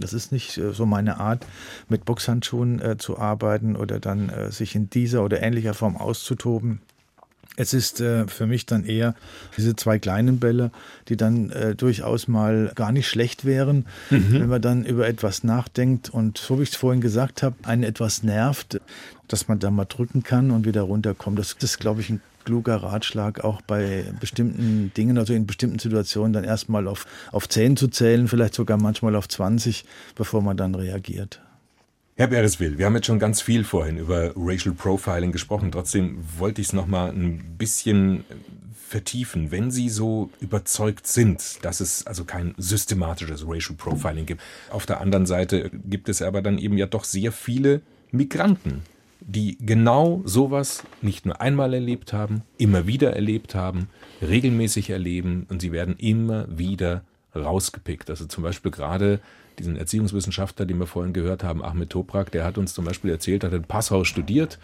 das 0.00 0.12
ist 0.12 0.32
nicht 0.32 0.58
äh, 0.58 0.72
so 0.72 0.86
meine 0.86 1.18
Art, 1.18 1.46
mit 1.88 2.04
Boxhandschuhen 2.04 2.80
äh, 2.80 2.96
zu 2.98 3.18
arbeiten 3.18 3.76
oder 3.76 4.00
dann 4.00 4.28
äh, 4.28 4.50
sich 4.50 4.74
in 4.74 4.90
dieser 4.90 5.24
oder 5.24 5.42
ähnlicher 5.42 5.74
Form 5.74 5.96
auszutoben. 5.96 6.80
Es 7.58 7.74
ist 7.74 8.00
äh, 8.00 8.28
für 8.28 8.46
mich 8.46 8.66
dann 8.66 8.84
eher 8.84 9.16
diese 9.56 9.74
zwei 9.74 9.98
kleinen 9.98 10.38
Bälle, 10.38 10.70
die 11.08 11.16
dann 11.16 11.50
äh, 11.50 11.74
durchaus 11.74 12.28
mal 12.28 12.70
gar 12.76 12.92
nicht 12.92 13.08
schlecht 13.08 13.44
wären, 13.44 13.86
wenn 14.10 14.48
man 14.48 14.62
dann 14.62 14.84
über 14.84 15.08
etwas 15.08 15.42
nachdenkt 15.42 16.08
und 16.08 16.38
so 16.38 16.58
wie 16.58 16.62
ich 16.62 16.70
es 16.70 16.76
vorhin 16.76 17.00
gesagt 17.00 17.42
habe, 17.42 17.56
einen 17.64 17.82
etwas 17.82 18.22
nervt, 18.22 18.80
dass 19.26 19.48
man 19.48 19.58
da 19.58 19.72
mal 19.72 19.86
drücken 19.86 20.22
kann 20.22 20.52
und 20.52 20.66
wieder 20.66 20.82
runterkommt. 20.82 21.36
Das 21.36 21.56
ist, 21.58 21.80
glaube 21.80 22.00
ich, 22.00 22.10
ein 22.10 22.20
kluger 22.44 22.76
Ratschlag, 22.76 23.42
auch 23.42 23.60
bei 23.62 24.04
bestimmten 24.20 24.92
Dingen, 24.96 25.18
also 25.18 25.34
in 25.34 25.46
bestimmten 25.46 25.80
Situationen 25.80 26.32
dann 26.32 26.44
erstmal 26.44 26.86
auf, 26.86 27.06
auf 27.32 27.48
10 27.48 27.76
zu 27.76 27.88
zählen, 27.88 28.28
vielleicht 28.28 28.54
sogar 28.54 28.78
manchmal 28.78 29.16
auf 29.16 29.28
20, 29.28 29.84
bevor 30.14 30.42
man 30.42 30.56
dann 30.56 30.76
reagiert. 30.76 31.40
Herr 32.18 32.26
Bereswil, 32.26 32.78
wir 32.78 32.86
haben 32.86 32.96
jetzt 32.96 33.06
schon 33.06 33.20
ganz 33.20 33.40
viel 33.40 33.62
vorhin 33.62 33.96
über 33.96 34.32
Racial 34.34 34.74
Profiling 34.74 35.30
gesprochen. 35.30 35.70
Trotzdem 35.70 36.18
wollte 36.36 36.60
ich 36.60 36.66
es 36.66 36.72
noch 36.72 36.88
mal 36.88 37.10
ein 37.10 37.54
bisschen 37.56 38.24
vertiefen. 38.88 39.52
Wenn 39.52 39.70
Sie 39.70 39.88
so 39.88 40.28
überzeugt 40.40 41.06
sind, 41.06 41.64
dass 41.64 41.78
es 41.78 42.08
also 42.08 42.24
kein 42.24 42.56
systematisches 42.58 43.44
Racial 43.46 43.76
Profiling 43.76 44.26
gibt, 44.26 44.42
auf 44.70 44.84
der 44.84 45.00
anderen 45.00 45.26
Seite 45.26 45.70
gibt 45.88 46.08
es 46.08 46.20
aber 46.20 46.42
dann 46.42 46.58
eben 46.58 46.76
ja 46.76 46.86
doch 46.86 47.04
sehr 47.04 47.30
viele 47.30 47.82
Migranten, 48.10 48.82
die 49.20 49.56
genau 49.60 50.20
sowas 50.24 50.82
nicht 51.00 51.24
nur 51.24 51.40
einmal 51.40 51.72
erlebt 51.72 52.12
haben, 52.12 52.42
immer 52.56 52.88
wieder 52.88 53.12
erlebt 53.12 53.54
haben, 53.54 53.90
regelmäßig 54.22 54.90
erleben 54.90 55.46
und 55.50 55.62
sie 55.62 55.70
werden 55.70 55.94
immer 55.96 56.48
wieder 56.50 57.04
rausgepickt. 57.36 58.10
Also 58.10 58.26
zum 58.26 58.42
Beispiel 58.42 58.72
gerade 58.72 59.20
diesen 59.58 59.76
Erziehungswissenschaftler, 59.76 60.66
den 60.66 60.78
wir 60.78 60.86
vorhin 60.86 61.12
gehört 61.12 61.44
haben, 61.44 61.64
Ahmed 61.64 61.90
Toprak, 61.90 62.30
der 62.30 62.44
hat 62.44 62.58
uns 62.58 62.74
zum 62.74 62.84
Beispiel 62.84 63.10
erzählt, 63.10 63.42
er 63.44 63.50
hat 63.50 63.56
in 63.56 63.64
Passau 63.64 64.04
studiert, 64.04 64.58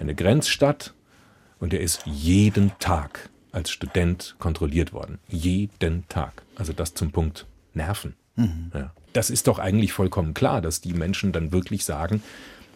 eine 0.00 0.14
Grenzstadt, 0.14 0.94
und 1.64 1.72
er 1.72 1.80
ist 1.80 2.02
jeden 2.04 2.72
Tag 2.78 3.30
als 3.50 3.70
Student 3.70 4.36
kontrolliert 4.38 4.92
worden. 4.92 5.18
Jeden 5.28 6.06
Tag. 6.08 6.42
Also 6.56 6.74
das 6.74 6.92
zum 6.92 7.10
Punkt 7.10 7.46
Nerven. 7.72 8.16
Ja. 8.74 8.92
Das 9.14 9.30
ist 9.30 9.46
doch 9.46 9.58
eigentlich 9.58 9.92
vollkommen 9.92 10.34
klar, 10.34 10.60
dass 10.60 10.80
die 10.80 10.92
Menschen 10.92 11.32
dann 11.32 11.52
wirklich 11.52 11.84
sagen, 11.84 12.22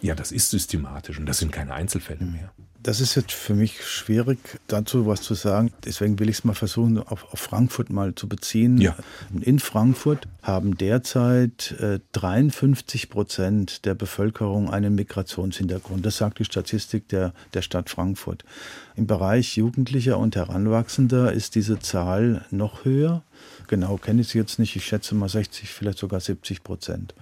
ja, 0.01 0.15
das 0.15 0.33
ist 0.33 0.51
systematisch 0.51 1.19
und 1.19 1.27
das 1.27 1.39
sind 1.39 1.53
keine 1.53 1.75
Einzelfälle 1.75 2.25
mehr. 2.25 2.53
Das 2.81 3.01
ist 3.01 3.17
jetzt 3.17 3.33
für 3.33 3.55
mich 3.55 3.85
schwierig, 3.85 4.39
dazu 4.69 5.07
was 5.07 5.23
zu 5.23 5.35
sagen. 5.35 5.73
Deswegen 5.85 6.19
will 6.21 6.29
ich 6.29 6.39
es 6.39 6.45
mal 6.45 6.55
versuchen, 6.55 6.99
auf, 6.99 7.33
auf 7.33 7.41
Frankfurt 7.41 7.91
mal 7.91 8.15
zu 8.15 8.29
beziehen. 8.29 8.79
Ja. 8.79 8.95
In 9.41 9.59
Frankfurt 9.59 10.29
haben 10.43 10.79
derzeit 10.79 11.73
äh, 11.81 11.99
53 12.13 13.11
Prozent 13.11 13.85
der 13.85 13.95
Bevölkerung 13.95 14.71
einen 14.71 14.95
Migrationshintergrund. 14.95 16.07
Das 16.07 16.19
sagt 16.19 16.39
die 16.39 16.45
Statistik 16.45 17.09
der, 17.09 17.33
der 17.53 17.63
Stadt 17.63 17.91
Frankfurt. 17.91 18.45
Im 18.95 19.09
Bereich 19.09 19.57
Jugendlicher 19.57 20.17
und 20.17 20.37
Heranwachsender 20.37 21.33
ist 21.33 21.57
diese 21.57 21.81
Zahl 21.81 22.45
noch 22.51 22.85
höher. 22.85 23.23
Genau 23.67 23.97
kenne 23.97 24.21
ich 24.21 24.29
sie 24.29 24.39
jetzt 24.39 24.61
nicht. 24.61 24.77
Ich 24.77 24.85
schätze 24.85 25.17
mal 25.17 25.29
60, 25.29 25.69
vielleicht 25.69 25.99
sogar 25.99 26.21
70 26.21 26.63
Prozent. 26.63 27.13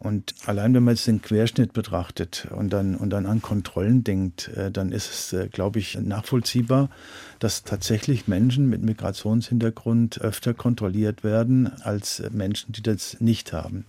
Und 0.00 0.34
allein 0.46 0.72
wenn 0.72 0.82
man 0.82 0.94
jetzt 0.94 1.06
den 1.06 1.20
Querschnitt 1.20 1.74
betrachtet 1.74 2.48
und 2.56 2.72
dann, 2.72 2.96
und 2.96 3.10
dann 3.10 3.26
an 3.26 3.42
Kontrollen 3.42 4.02
denkt, 4.02 4.48
äh, 4.56 4.70
dann 4.70 4.92
ist 4.92 5.10
es, 5.10 5.32
äh, 5.34 5.48
glaube 5.48 5.78
ich, 5.78 5.98
nachvollziehbar, 6.00 6.88
dass 7.38 7.64
tatsächlich 7.64 8.26
Menschen 8.26 8.70
mit 8.70 8.82
Migrationshintergrund 8.82 10.18
öfter 10.22 10.54
kontrolliert 10.54 11.22
werden 11.22 11.70
als 11.82 12.22
Menschen, 12.32 12.72
die 12.72 12.82
das 12.82 13.20
nicht 13.20 13.52
haben. 13.52 13.84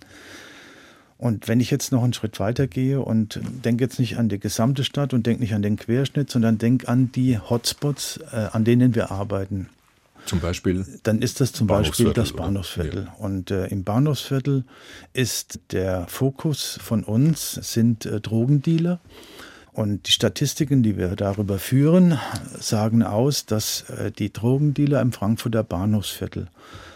Und 1.17 1.47
wenn 1.47 1.61
ich 1.61 1.71
jetzt 1.71 1.93
noch 1.93 2.03
einen 2.03 2.13
Schritt 2.13 2.41
weiter 2.41 2.67
gehe 2.67 2.99
und 2.99 3.39
denke 3.63 3.85
jetzt 3.85 3.97
nicht 3.97 4.17
an 4.17 4.27
die 4.27 4.39
gesamte 4.39 4.83
Stadt 4.83 5.13
und 5.13 5.25
denke 5.25 5.41
nicht 5.41 5.53
an 5.53 5.61
den 5.61 5.77
Querschnitt, 5.77 6.29
sondern 6.29 6.57
denke 6.57 6.89
an 6.89 7.13
die 7.13 7.39
Hotspots, 7.39 8.19
äh, 8.33 8.49
an 8.51 8.65
denen 8.65 8.95
wir 8.95 9.11
arbeiten 9.11 9.69
Zum 10.25 10.39
Beispiel, 10.39 10.85
dann 11.03 11.21
ist 11.21 11.41
das 11.41 11.51
zum 11.51 11.67
Beispiel 11.67 12.05
Bahnhofsviertel, 12.05 12.13
das? 12.13 12.33
Bahnhofsviertel. 12.33 13.07
Und 13.17 13.51
äh, 13.51 13.67
im 13.67 13.83
Bahnhofsviertel 13.83 14.63
ist 15.13 15.59
der 15.71 16.07
Fokus 16.07 16.79
von 16.81 17.03
uns 17.03 17.53
sind 17.53 18.05
äh, 18.05 18.21
Drogendealer. 18.21 18.99
Und 19.73 20.07
die 20.07 20.11
Statistiken, 20.11 20.83
die 20.83 20.97
wir 20.97 21.15
darüber 21.15 21.57
führen, 21.57 22.19
sagen 22.59 23.03
aus, 23.03 23.45
dass 23.45 23.89
äh, 23.89 24.11
die 24.11 24.31
Drogendealer 24.31 25.01
im 25.01 25.11
Frankfurter 25.11 25.63
Bahnhofsviertel 25.63 26.47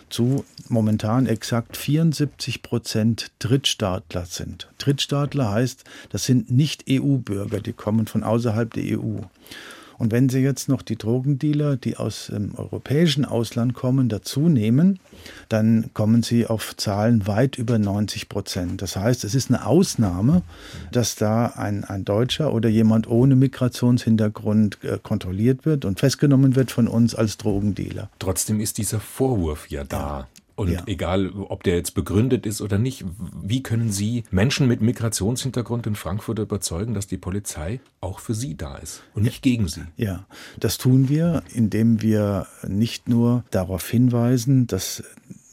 zu 0.09 0.45
momentan 0.69 1.25
exakt 1.25 1.77
74 1.77 2.61
Prozent 2.61 3.31
Drittstaatler 3.39 4.25
sind. 4.25 4.69
Drittstaatler 4.77 5.51
heißt, 5.51 5.83
das 6.09 6.25
sind 6.25 6.51
nicht 6.51 6.85
EU-Bürger, 6.89 7.59
die 7.59 7.73
kommen 7.73 8.07
von 8.07 8.23
außerhalb 8.23 8.71
der 8.73 8.99
EU. 8.99 9.19
Und 9.97 10.11
wenn 10.11 10.29
Sie 10.29 10.39
jetzt 10.39 10.69
noch 10.69 10.81
die 10.81 10.97
Drogendealer, 10.97 11.77
die 11.77 11.97
aus 11.97 12.27
dem 12.27 12.55
europäischen 12.55 13.25
Ausland 13.25 13.73
kommen, 13.73 14.09
dazu 14.09 14.49
nehmen, 14.49 14.99
dann 15.49 15.89
kommen 15.93 16.23
Sie 16.23 16.45
auf 16.45 16.75
Zahlen 16.77 17.27
weit 17.27 17.57
über 17.57 17.79
90 17.79 18.29
Prozent. 18.29 18.81
Das 18.81 18.95
heißt, 18.95 19.23
es 19.23 19.35
ist 19.35 19.49
eine 19.49 19.65
Ausnahme, 19.65 20.41
dass 20.91 21.15
da 21.15 21.47
ein, 21.47 21.83
ein 21.83 22.05
Deutscher 22.05 22.53
oder 22.53 22.69
jemand 22.69 23.07
ohne 23.07 23.35
Migrationshintergrund 23.35 24.83
äh, 24.83 24.99
kontrolliert 25.01 25.65
wird 25.65 25.85
und 25.85 25.99
festgenommen 25.99 26.55
wird 26.55 26.71
von 26.71 26.87
uns 26.87 27.15
als 27.15 27.37
Drogendealer. 27.37 28.09
trotzdem 28.19 28.59
ist 28.59 28.77
dieser 28.77 28.99
Vorwurf 28.99 29.69
ja 29.69 29.83
da. 29.83 30.27
Und 30.55 30.71
Ja. 30.71 30.83
egal, 30.85 31.31
ob 31.31 31.63
der 31.63 31.75
jetzt 31.75 31.95
begründet 31.95 32.45
ist 32.45 32.61
oder 32.61 32.77
nicht, 32.77 33.03
wie 33.43 33.61
können 33.61 33.91
Sie 33.91 34.23
Menschen 34.31 34.67
mit 34.67 34.81
Migrationshintergrund 34.81 35.85
in 35.85 35.95
Frankfurt 35.95 36.39
überzeugen, 36.39 36.93
dass 36.93 37.07
die 37.07 37.17
Polizei 37.17 37.81
auch 37.99 38.19
für 38.19 38.33
Sie 38.33 38.55
da 38.55 38.77
ist 38.77 39.03
und 39.13 39.23
nicht 39.23 39.41
gegen 39.41 39.67
Sie? 39.67 39.81
Ja, 39.97 40.25
das 40.57 40.77
tun 40.77 41.09
wir, 41.09 41.43
indem 41.53 42.01
wir 42.01 42.47
nicht 42.65 43.09
nur 43.09 43.43
darauf 43.51 43.89
hinweisen, 43.89 44.65
dass 44.67 45.03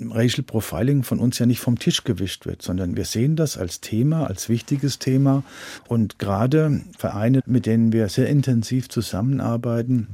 Racial 0.01 0.45
Profiling 0.45 1.03
von 1.03 1.19
uns 1.21 1.39
ja 1.39 1.47
nicht 1.47 1.61
vom 1.61 1.79
Tisch 1.79 2.05
gewischt 2.05 2.47
wird, 2.47 2.63
sondern 2.63 2.97
wir 2.97 3.05
sehen 3.05 3.37
das 3.37 3.57
als 3.57 3.81
Thema, 3.81 4.27
als 4.27 4.49
wichtiges 4.49 4.99
Thema. 4.99 5.43
Und 5.89 6.19
gerade 6.19 6.81
Vereine, 6.97 7.41
mit 7.47 7.67
denen 7.67 7.93
wir 7.93 8.09
sehr 8.09 8.29
intensiv 8.29 8.89
zusammenarbeiten, 8.89 10.09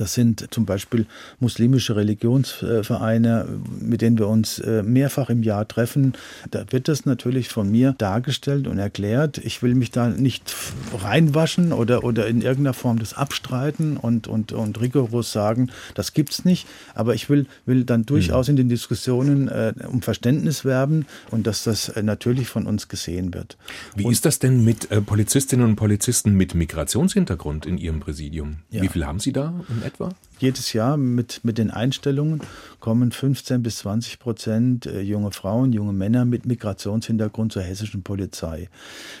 das 0.00 0.14
sind 0.14 0.48
zum 0.50 0.64
Beispiel 0.64 1.04
muslimische 1.40 1.94
Religionsvereine, 1.94 3.46
mit 3.80 4.00
denen 4.00 4.18
wir 4.18 4.28
uns 4.28 4.58
äh, 4.58 4.82
mehrfach 4.82 5.28
im 5.28 5.42
Jahr 5.42 5.68
treffen. 5.68 6.14
Da 6.50 6.64
wird 6.70 6.88
das 6.88 7.04
natürlich 7.04 7.48
von 7.50 7.70
mir 7.70 7.94
dargestellt 7.98 8.66
und 8.66 8.78
erklärt. 8.78 9.38
Ich 9.38 9.62
will 9.62 9.74
mich 9.74 9.90
da 9.90 10.08
nicht 10.08 10.54
reinwaschen 11.02 11.72
oder, 11.72 12.02
oder 12.02 12.26
in 12.28 12.40
irgendeiner 12.40 12.72
Form 12.72 12.98
das 12.98 13.12
abstreiten 13.12 13.98
und, 13.98 14.26
und, 14.26 14.52
und 14.52 14.80
rigoros 14.80 15.32
sagen, 15.32 15.70
das 15.94 16.14
gibt's 16.14 16.46
nicht. 16.46 16.66
Aber 16.94 17.14
ich 17.14 17.28
will, 17.28 17.46
will 17.66 17.84
dann 17.84 18.06
durchaus 18.06 18.48
in 18.48 18.56
den 18.56 18.70
Diskussionen 18.70 19.48
äh, 19.48 19.74
um 19.86 20.00
Verständnis 20.00 20.64
werben 20.64 21.04
und 21.30 21.46
dass 21.46 21.64
das 21.64 21.90
äh, 21.90 22.02
natürlich 22.02 22.48
von 22.48 22.66
uns 22.66 22.88
gesehen 22.88 23.34
wird. 23.34 23.58
Wie 23.96 24.08
ist 24.08 24.24
das 24.24 24.38
denn 24.38 24.64
mit 24.64 24.90
äh, 24.90 25.02
Polizistinnen 25.02 25.66
und 25.66 25.76
Polizisten 25.76 26.32
mit 26.32 26.54
Migrationshintergrund 26.54 27.66
in 27.66 27.76
Ihrem 27.76 28.00
Präsidium? 28.00 28.58
Ja. 28.70 28.80
Wie 28.80 28.88
viel 28.88 29.04
haben 29.04 29.20
Sie 29.20 29.32
da 29.32 29.52
etwa? 29.90 30.14
Jedes 30.40 30.72
Jahr 30.72 30.96
mit, 30.96 31.40
mit 31.44 31.58
den 31.58 31.70
Einstellungen 31.70 32.40
kommen 32.80 33.12
15 33.12 33.62
bis 33.62 33.76
20 33.80 34.18
Prozent 34.18 34.86
äh, 34.86 35.02
junge 35.02 35.32
Frauen, 35.32 35.74
junge 35.74 35.92
Männer 35.92 36.24
mit 36.24 36.46
Migrationshintergrund 36.46 37.52
zur 37.52 37.60
hessischen 37.60 38.02
Polizei. 38.02 38.70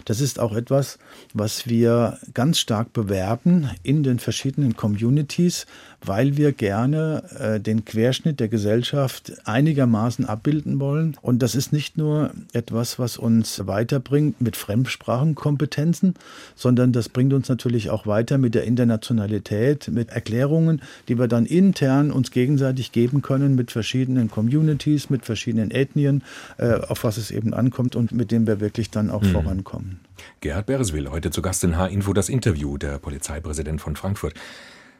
Das 0.06 0.22
ist 0.22 0.40
auch 0.40 0.54
etwas, 0.54 0.98
was 1.34 1.68
wir 1.68 2.16
ganz 2.32 2.58
stark 2.58 2.94
bewerben 2.94 3.68
in 3.82 4.02
den 4.02 4.18
verschiedenen 4.18 4.76
Communities, 4.76 5.66
weil 6.02 6.38
wir 6.38 6.52
gerne 6.52 7.22
äh, 7.38 7.60
den 7.60 7.84
Querschnitt 7.84 8.40
der 8.40 8.48
Gesellschaft 8.48 9.32
einigermaßen 9.44 10.24
abbilden 10.24 10.80
wollen. 10.80 11.18
Und 11.20 11.42
das 11.42 11.54
ist 11.54 11.70
nicht 11.70 11.98
nur 11.98 12.30
etwas, 12.54 12.98
was 12.98 13.18
uns 13.18 13.66
weiterbringt 13.66 14.40
mit 14.40 14.56
Fremdsprachenkompetenzen, 14.56 16.14
sondern 16.56 16.92
das 16.92 17.10
bringt 17.10 17.34
uns 17.34 17.50
natürlich 17.50 17.90
auch 17.90 18.06
weiter 18.06 18.38
mit 18.38 18.54
der 18.54 18.64
Internationalität, 18.64 19.88
mit 19.88 20.08
Erklärungen, 20.08 20.80
die 21.10 21.18
wir 21.18 21.28
dann 21.28 21.44
intern 21.44 22.12
uns 22.12 22.30
gegenseitig 22.30 22.92
geben 22.92 23.20
können 23.20 23.56
mit 23.56 23.72
verschiedenen 23.72 24.30
Communities, 24.30 25.10
mit 25.10 25.26
verschiedenen 25.26 25.72
Ethnien, 25.72 26.22
äh, 26.56 26.74
auf 26.74 27.02
was 27.04 27.16
es 27.16 27.32
eben 27.32 27.52
ankommt 27.52 27.96
und 27.96 28.12
mit 28.12 28.30
dem 28.30 28.46
wir 28.46 28.60
wirklich 28.60 28.90
dann 28.90 29.10
auch 29.10 29.22
mhm. 29.22 29.32
vorankommen. 29.32 30.00
Gerhard 30.40 30.66
Bereswil, 30.66 31.10
heute 31.10 31.30
zu 31.30 31.42
Gast 31.42 31.64
in 31.64 31.76
H-Info 31.76 32.12
das 32.12 32.28
Interview, 32.28 32.78
der 32.78 32.98
Polizeipräsident 32.98 33.80
von 33.80 33.96
Frankfurt. 33.96 34.34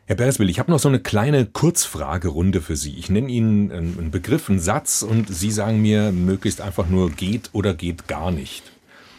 Herr 0.07 0.17
Bereswil, 0.17 0.51
ich 0.51 0.59
habe 0.59 0.73
noch 0.73 0.81
so 0.81 0.89
eine 0.89 0.99
kleine 0.99 1.47
Kurzfragerunde 1.47 2.61
für 2.61 2.75
Sie. 2.75 2.97
Ich 2.97 3.11
nenne 3.11 3.29
Ihnen 3.29 3.71
einen 3.71 4.11
Begriff, 4.11 4.51
einen 4.51 4.59
Satz 4.59 5.03
und 5.03 5.33
Sie 5.33 5.53
sagen 5.53 5.81
mir 5.81 6.11
möglichst 6.11 6.61
einfach 6.61 6.89
nur 6.89 7.11
geht 7.11 7.51
oder 7.53 7.75
geht 7.75 8.09
gar 8.09 8.33
nicht. 8.33 8.65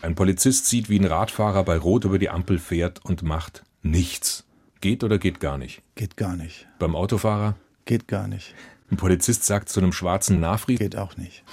Ein 0.02 0.16
Polizist 0.16 0.66
sieht, 0.66 0.90
wie 0.90 1.00
ein 1.00 1.06
Radfahrer 1.06 1.64
bei 1.64 1.78
Rot 1.78 2.04
über 2.04 2.20
die 2.20 2.30
Ampel 2.30 2.60
fährt 2.60 3.00
und 3.06 3.24
macht 3.24 3.64
nichts. 3.82 4.44
Geht 4.82 5.04
oder 5.04 5.20
geht 5.20 5.40
gar 5.40 5.60
nicht? 5.60 5.84
Geht 5.94 6.18
gar 6.18 6.36
nicht. 6.36 6.68
Beim 6.80 6.96
Autofahrer? 6.96 7.56
Geht 7.86 8.08
gar 8.08 8.28
nicht. 8.28 8.56
Ein 8.90 8.98
Polizist 8.98 9.44
sagt 9.46 9.70
zu 9.70 9.80
einem 9.80 9.94
schwarzen 9.94 10.40
Nafri? 10.40 10.76
Geht 10.76 10.96
auch 10.96 11.18
nicht. 11.18 11.44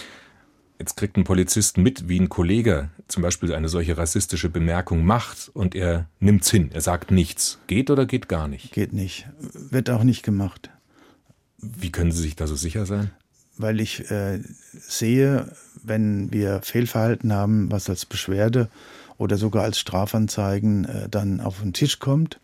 Jetzt 0.79 0.97
kriegt 0.97 1.17
ein 1.19 1.25
Polizist 1.25 1.77
mit, 1.77 2.09
wie 2.09 2.19
ein 2.19 2.31
Kollege 2.31 2.89
zum 3.07 3.23
Beispiel 3.23 3.53
eine 3.53 3.69
solche 3.69 3.99
rassistische 3.99 4.49
Bemerkung 4.49 5.05
macht 5.05 5.51
und 5.53 5.75
er 5.75 6.07
nimmt's 6.21 6.51
hin, 6.51 6.71
er 6.73 6.81
sagt 6.81 7.11
nichts. 7.11 7.59
Geht 7.67 7.91
oder 7.91 8.07
geht 8.07 8.29
gar 8.29 8.49
nicht? 8.49 8.73
Geht 8.73 8.95
nicht. 8.95 9.29
Wird 9.39 9.91
auch 9.91 10.05
nicht 10.05 10.23
gemacht. 10.23 10.71
Wie 11.59 11.93
können 11.93 12.13
Sie 12.13 12.23
sich 12.23 12.37
da 12.37 12.47
so 12.47 12.57
sicher 12.57 12.87
sein? 12.87 13.11
Weil 13.59 13.81
ich 13.81 14.11
äh, 14.11 14.41
sehe, 14.73 15.53
wenn 15.83 16.33
wir 16.33 16.63
Fehlverhalten 16.63 17.33
haben, 17.33 17.71
was 17.71 17.91
als 17.91 18.07
Beschwerde 18.07 18.71
oder 19.19 19.37
sogar 19.37 19.65
als 19.65 19.79
Strafanzeigen 19.79 20.85
äh, 20.87 21.09
dann 21.11 21.41
auf 21.41 21.61
den 21.61 21.73
Tisch 21.73 21.99
kommt, 21.99 22.41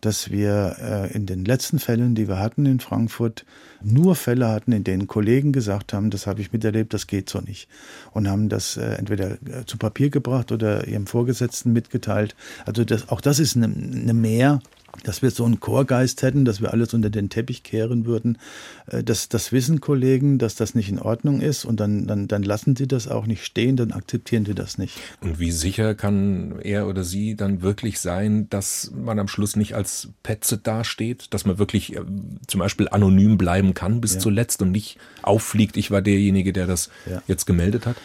dass 0.00 0.30
wir 0.30 0.76
äh, 0.80 1.12
in 1.14 1.26
den 1.26 1.44
letzten 1.44 1.78
Fällen, 1.78 2.14
die 2.14 2.28
wir 2.28 2.38
hatten 2.38 2.66
in 2.66 2.80
Frankfurt, 2.80 3.44
nur 3.82 4.14
Fälle 4.14 4.48
hatten, 4.48 4.72
in 4.72 4.84
denen 4.84 5.06
Kollegen 5.06 5.52
gesagt 5.52 5.92
haben, 5.92 6.10
das 6.10 6.26
habe 6.26 6.40
ich 6.40 6.52
miterlebt, 6.52 6.94
das 6.94 7.06
geht 7.06 7.28
so 7.28 7.40
nicht. 7.40 7.68
Und 8.12 8.28
haben 8.28 8.48
das 8.48 8.76
äh, 8.76 8.94
entweder 8.94 9.32
äh, 9.32 9.64
zu 9.66 9.78
Papier 9.78 10.10
gebracht 10.10 10.52
oder 10.52 10.86
ihrem 10.86 11.06
Vorgesetzten 11.06 11.72
mitgeteilt. 11.72 12.34
Also 12.64 12.84
das, 12.84 13.08
auch 13.08 13.20
das 13.20 13.38
ist 13.38 13.56
eine, 13.56 13.66
eine 13.66 14.14
Mehr 14.14 14.60
dass 15.04 15.22
wir 15.22 15.30
so 15.30 15.44
einen 15.44 15.60
Chorgeist 15.60 16.22
hätten, 16.22 16.44
dass 16.44 16.60
wir 16.60 16.72
alles 16.72 16.94
unter 16.94 17.10
den 17.10 17.28
Teppich 17.28 17.62
kehren 17.62 18.06
würden. 18.06 18.38
Äh, 18.86 19.02
das, 19.02 19.28
das 19.28 19.52
wissen 19.52 19.80
Kollegen, 19.80 20.38
dass 20.38 20.54
das 20.54 20.74
nicht 20.74 20.88
in 20.88 20.98
Ordnung 20.98 21.40
ist 21.40 21.64
und 21.64 21.80
dann, 21.80 22.06
dann, 22.06 22.28
dann 22.28 22.42
lassen 22.42 22.76
sie 22.76 22.86
das 22.86 23.08
auch 23.08 23.26
nicht 23.26 23.44
stehen, 23.44 23.76
dann 23.76 23.92
akzeptieren 23.92 24.44
sie 24.44 24.54
das 24.54 24.78
nicht. 24.78 24.98
Und 25.20 25.38
wie 25.38 25.52
sicher 25.52 25.94
kann 25.94 26.58
er 26.62 26.86
oder 26.86 27.04
sie 27.04 27.36
dann 27.36 27.62
wirklich 27.62 28.00
sein, 28.00 28.48
dass 28.50 28.92
man 28.94 29.18
am 29.18 29.28
Schluss 29.28 29.56
nicht 29.56 29.74
als 29.74 30.08
Petze 30.22 30.58
dasteht, 30.58 31.32
dass 31.34 31.44
man 31.44 31.58
wirklich 31.58 31.94
äh, 31.94 32.00
zum 32.46 32.60
Beispiel 32.60 32.88
anonym 32.88 33.38
bleiben 33.38 33.74
kann 33.74 34.00
bis 34.00 34.14
ja. 34.14 34.20
zuletzt 34.20 34.62
und 34.62 34.70
nicht 34.70 34.98
auffliegt, 35.22 35.76
ich 35.76 35.90
war 35.90 36.02
derjenige, 36.02 36.52
der 36.52 36.66
das 36.66 36.90
ja. 37.08 37.22
jetzt 37.26 37.46
gemeldet 37.46 37.86
hat? 37.86 37.96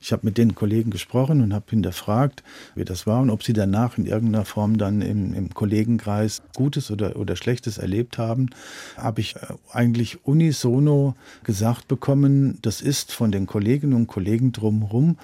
Ich 0.00 0.12
habe 0.12 0.26
mit 0.26 0.38
den 0.38 0.54
Kollegen 0.54 0.90
gesprochen 0.90 1.40
und 1.40 1.52
habe 1.52 1.66
hinterfragt, 1.70 2.42
wie 2.74 2.84
das 2.84 3.06
war 3.06 3.20
und 3.20 3.30
ob 3.30 3.42
sie 3.42 3.52
danach 3.52 3.98
in 3.98 4.06
irgendeiner 4.06 4.44
Form 4.44 4.78
dann 4.78 5.02
im, 5.02 5.34
im 5.34 5.52
Kollegenkreis 5.54 6.42
Gutes 6.54 6.90
oder, 6.90 7.16
oder 7.16 7.36
Schlechtes 7.36 7.78
erlebt 7.78 8.18
haben. 8.18 8.50
Habe 8.96 9.20
ich 9.20 9.36
äh, 9.36 9.40
eigentlich 9.72 10.24
unisono 10.24 11.14
gesagt 11.44 11.88
bekommen, 11.88 12.58
das 12.62 12.80
ist 12.80 13.12
von 13.12 13.32
den 13.32 13.46
Kolleginnen 13.46 13.94
und 13.94 14.06
Kollegen 14.06 14.52
drumherum 14.52 15.16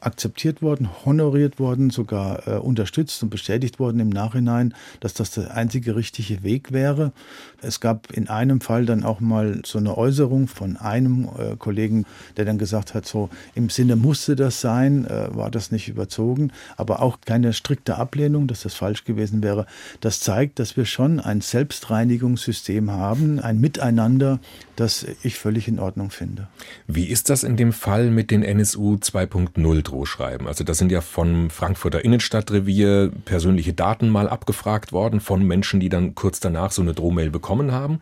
akzeptiert 0.00 0.62
worden, 0.62 0.88
honoriert 1.04 1.58
worden, 1.58 1.90
sogar 1.90 2.48
äh, 2.48 2.52
unterstützt 2.56 3.22
und 3.22 3.28
bestätigt 3.28 3.78
worden 3.78 4.00
im 4.00 4.08
Nachhinein, 4.08 4.74
dass 5.00 5.14
das 5.14 5.32
der 5.32 5.54
einzige 5.54 5.94
richtige 5.94 6.42
Weg 6.42 6.72
wäre. 6.72 7.12
Es 7.60 7.80
gab 7.80 8.10
in 8.12 8.28
einem 8.28 8.60
Fall 8.60 8.86
dann 8.86 9.04
auch 9.04 9.20
mal 9.20 9.60
so 9.64 9.78
eine 9.78 9.96
Äußerung 9.96 10.48
von 10.48 10.76
einem 10.78 11.28
äh, 11.38 11.56
Kollegen, 11.56 12.06
der 12.36 12.46
dann 12.46 12.56
gesagt 12.56 12.94
hat, 12.94 13.06
so 13.06 13.28
im 13.54 13.68
Sinne 13.68 13.96
musste 13.96 14.36
das 14.36 14.60
sein, 14.60 15.04
äh, 15.04 15.28
war 15.34 15.50
das 15.50 15.70
nicht 15.70 15.88
überzogen, 15.88 16.50
aber 16.76 17.02
auch 17.02 17.18
keine 17.24 17.52
strikte 17.52 17.96
Ablehnung, 17.96 18.46
dass 18.46 18.62
das 18.62 18.74
falsch 18.74 19.04
gewesen 19.04 19.42
wäre. 19.42 19.66
Das 20.00 20.20
zeigt, 20.20 20.58
dass 20.58 20.76
wir 20.76 20.86
schon 20.86 21.20
ein 21.20 21.42
Selbstreinigungssystem 21.42 22.90
haben, 22.90 23.38
ein 23.40 23.60
Miteinander, 23.60 24.40
das 24.76 25.06
ich 25.22 25.38
völlig 25.38 25.68
in 25.68 25.78
Ordnung 25.78 26.10
finde. 26.10 26.48
Wie 26.86 27.04
ist 27.04 27.28
das 27.28 27.44
in 27.44 27.56
dem 27.56 27.74
Fall 27.74 28.10
mit 28.10 28.30
den 28.30 28.42
NSU 28.42 28.94
2.0 28.94 29.82
Drohschreiben? 29.90 30.46
Also 30.46 30.64
das 30.64 30.78
sind 30.78 30.92
ja 30.92 31.00
vom 31.00 31.50
Frankfurter 31.50 32.04
Innenstadtrevier 32.04 33.10
persönliche 33.24 33.72
Daten 33.72 34.08
mal 34.08 34.28
abgefragt 34.28 34.92
worden 34.92 35.20
von 35.20 35.42
Menschen, 35.42 35.80
die 35.80 35.88
dann 35.88 36.14
kurz 36.14 36.40
danach 36.40 36.72
so 36.72 36.82
eine 36.82 36.94
Drohmail 36.94 37.30
bekommen 37.30 37.72
haben. 37.72 38.00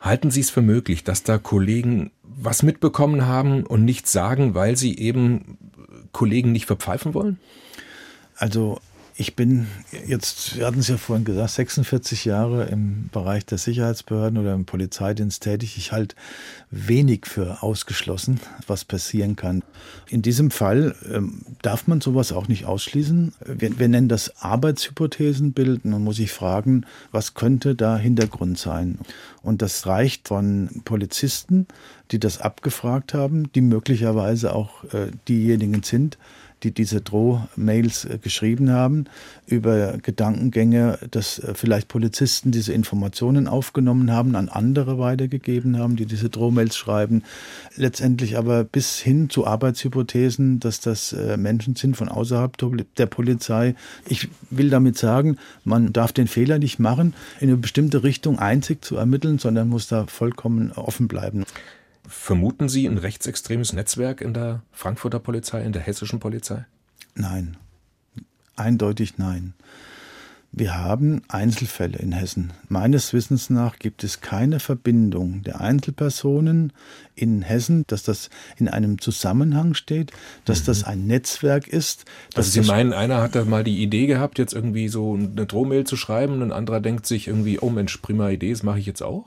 Halten 0.00 0.30
Sie 0.30 0.40
es 0.40 0.50
für 0.50 0.62
möglich, 0.62 1.04
dass 1.04 1.22
da 1.22 1.38
Kollegen 1.38 2.10
was 2.22 2.62
mitbekommen 2.62 3.26
haben 3.26 3.64
und 3.66 3.84
nichts 3.84 4.12
sagen, 4.12 4.54
weil 4.54 4.76
sie 4.76 4.98
eben 4.98 5.58
Kollegen 6.12 6.52
nicht 6.52 6.66
verpfeifen 6.66 7.12
wollen? 7.12 7.38
Also 8.36 8.80
ich 9.20 9.36
bin 9.36 9.66
jetzt, 10.06 10.56
wir 10.56 10.66
hatten 10.66 10.78
es 10.78 10.88
ja 10.88 10.96
vorhin 10.96 11.26
gesagt, 11.26 11.50
46 11.50 12.24
Jahre 12.24 12.64
im 12.64 13.10
Bereich 13.12 13.44
der 13.44 13.58
Sicherheitsbehörden 13.58 14.38
oder 14.38 14.54
im 14.54 14.64
Polizeidienst 14.64 15.42
tätig. 15.42 15.76
Ich 15.76 15.92
halte 15.92 16.16
wenig 16.70 17.26
für 17.26 17.62
ausgeschlossen, 17.62 18.40
was 18.66 18.86
passieren 18.86 19.36
kann. 19.36 19.62
In 20.08 20.22
diesem 20.22 20.50
Fall 20.50 20.94
ähm, 21.12 21.42
darf 21.60 21.86
man 21.86 22.00
sowas 22.00 22.32
auch 22.32 22.48
nicht 22.48 22.64
ausschließen. 22.64 23.34
Wir, 23.44 23.78
wir 23.78 23.88
nennen 23.88 24.08
das 24.08 24.42
Arbeitshypothesen 24.42 25.52
bilden 25.52 25.92
und 25.92 26.02
muss 26.02 26.18
ich 26.18 26.32
fragen, 26.32 26.86
was 27.12 27.34
könnte 27.34 27.74
da 27.74 27.98
Hintergrund 27.98 28.58
sein? 28.58 29.00
Und 29.42 29.60
das 29.60 29.86
reicht 29.86 30.28
von 30.28 30.80
Polizisten, 30.86 31.66
die 32.10 32.20
das 32.20 32.40
abgefragt 32.40 33.12
haben, 33.12 33.52
die 33.52 33.60
möglicherweise 33.60 34.54
auch 34.54 34.82
äh, 34.94 35.10
diejenigen 35.28 35.82
sind, 35.82 36.16
die 36.62 36.72
diese 36.72 37.00
Drohmails 37.00 38.04
äh, 38.04 38.18
geschrieben 38.18 38.70
haben, 38.70 39.06
über 39.46 39.98
Gedankengänge, 39.98 40.98
dass 41.10 41.38
äh, 41.38 41.54
vielleicht 41.54 41.88
Polizisten 41.88 42.50
diese 42.50 42.72
Informationen 42.72 43.48
aufgenommen 43.48 44.12
haben, 44.12 44.36
an 44.36 44.48
andere 44.48 44.98
weitergegeben 44.98 45.78
haben, 45.78 45.96
die 45.96 46.06
diese 46.06 46.28
Drohmails 46.28 46.76
schreiben. 46.76 47.22
Letztendlich 47.76 48.36
aber 48.36 48.64
bis 48.64 48.98
hin 48.98 49.30
zu 49.30 49.46
Arbeitshypothesen, 49.46 50.60
dass 50.60 50.80
das 50.80 51.12
äh, 51.12 51.36
Menschen 51.36 51.76
sind 51.76 51.96
von 51.96 52.08
außerhalb 52.08 52.56
der 52.96 53.06
Polizei. 53.06 53.74
Ich 54.06 54.28
will 54.50 54.70
damit 54.70 54.98
sagen, 54.98 55.36
man 55.64 55.92
darf 55.92 56.12
den 56.12 56.26
Fehler 56.26 56.58
nicht 56.58 56.78
machen, 56.78 57.14
in 57.40 57.48
eine 57.48 57.56
bestimmte 57.56 58.02
Richtung 58.02 58.38
einzig 58.38 58.84
zu 58.84 58.96
ermitteln, 58.96 59.38
sondern 59.38 59.68
muss 59.68 59.88
da 59.88 60.06
vollkommen 60.06 60.72
offen 60.72 61.08
bleiben. 61.08 61.44
Vermuten 62.10 62.68
Sie 62.68 62.86
ein 62.86 62.98
rechtsextremes 62.98 63.72
Netzwerk 63.72 64.20
in 64.20 64.34
der 64.34 64.62
Frankfurter 64.72 65.20
Polizei, 65.20 65.62
in 65.62 65.72
der 65.72 65.80
hessischen 65.80 66.18
Polizei? 66.18 66.66
Nein, 67.14 67.56
eindeutig 68.56 69.16
nein. 69.16 69.54
Wir 70.50 70.76
haben 70.76 71.22
Einzelfälle 71.28 71.98
in 71.98 72.10
Hessen. 72.10 72.52
Meines 72.68 73.12
Wissens 73.12 73.48
nach 73.48 73.78
gibt 73.78 74.02
es 74.02 74.20
keine 74.20 74.58
Verbindung 74.58 75.44
der 75.44 75.60
Einzelpersonen 75.60 76.72
in 77.14 77.42
Hessen, 77.42 77.84
dass 77.86 78.02
das 78.02 78.28
in 78.56 78.66
einem 78.66 79.00
Zusammenhang 79.00 79.74
steht, 79.74 80.10
dass 80.44 80.62
mhm. 80.62 80.66
das 80.66 80.82
ein 80.82 81.06
Netzwerk 81.06 81.68
ist. 81.68 82.06
Also 82.34 82.50
Sie 82.50 82.66
meinen, 82.66 82.92
einer 82.92 83.22
hat 83.22 83.36
da 83.36 83.44
mal 83.44 83.62
die 83.62 83.80
Idee 83.80 84.08
gehabt, 84.08 84.40
jetzt 84.40 84.52
irgendwie 84.52 84.88
so 84.88 85.14
eine 85.14 85.46
Drohmail 85.46 85.84
zu 85.84 85.96
schreiben, 85.96 86.42
ein 86.42 86.50
anderer 86.50 86.80
denkt 86.80 87.06
sich 87.06 87.28
irgendwie, 87.28 87.60
oh 87.60 87.70
Mensch, 87.70 87.96
prima 87.98 88.30
Idee, 88.30 88.50
das 88.50 88.64
mache 88.64 88.80
ich 88.80 88.86
jetzt 88.86 89.02
auch? 89.02 89.26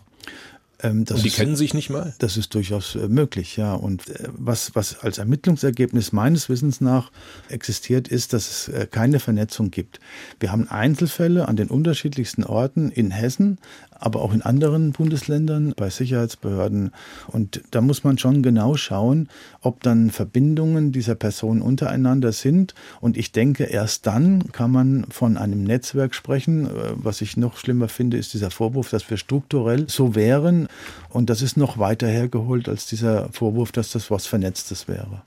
Ähm, 0.84 1.00
und 1.00 1.24
die 1.24 1.30
ist, 1.30 1.36
kennen 1.36 1.56
sich 1.56 1.74
nicht 1.74 1.90
mal? 1.90 2.14
Das 2.20 2.38
ist 2.38 2.54
durchaus 2.54 2.96
äh, 2.96 3.08
möglich, 3.08 3.58
ja. 3.58 3.74
Und 3.74 4.10
äh, 4.10 4.28
was, 4.34 4.76
was 4.76 5.00
als 5.00 5.18
Ermittlungsergebnis 5.18 6.12
meines 6.12 6.50
Wissens 6.50 6.82
nach 6.82 7.12
existiert, 7.50 8.08
ist, 8.10 8.34
dass 8.34 8.50
es 8.50 8.68
äh, 8.68 8.88
keine 8.90 9.20
Vernetzung 9.20 9.72
gibt. 9.72 10.00
Wir 10.40 10.52
haben 10.52 10.68
Einzelfälle 10.68 11.48
an 11.48 11.56
den 11.56 11.70
unterschiedlichsten 11.70 12.44
Orten 12.44 12.92
in 12.92 13.12
Hessen, 13.12 13.58
aber 14.00 14.22
auch 14.22 14.34
in 14.34 14.42
anderen 14.42 14.92
Bundesländern 14.92 15.74
bei 15.76 15.90
Sicherheitsbehörden. 15.90 16.92
Und 17.28 17.62
da 17.72 17.82
muss 17.82 18.04
man 18.04 18.18
schon 18.18 18.44
genau 18.44 18.76
schauen, 18.76 19.30
ob 19.62 19.82
dann 19.84 20.10
Verbindungen 20.10 20.92
dieser 20.92 21.16
Personen 21.16 21.62
untereinander 21.62 22.32
sind. 22.32 22.74
Und 23.02 23.18
ich 23.18 23.32
denke, 23.32 23.66
erst 23.66 24.08
dann 24.08 24.52
kann 24.52 24.72
man 24.72 25.06
von 25.10 25.38
einem 25.38 25.64
Netzwerk 25.64 26.16
sprechen. 26.16 26.70
Was 26.96 27.22
ich 27.22 27.38
noch 27.38 27.58
schlimmer 27.58 27.88
finde, 27.88 28.18
ist 28.18 28.34
dieser 28.34 28.52
Vorwurf, 28.52 28.90
dass 28.90 29.10
wir 29.10 29.18
strukturell 29.18 29.86
so 29.90 30.16
wären, 30.16 30.68
und 31.14 31.30
das 31.30 31.44
ist 31.44 31.58
noch 31.58 31.78
weiter 31.78 32.08
hergeholt 32.08 32.68
als 32.68 32.88
dieser 32.88 33.30
Vorwurf, 33.32 33.72
dass 33.72 33.92
das 33.92 34.10
was 34.10 34.26
Vernetztes 34.26 34.88
wäre. 34.88 35.22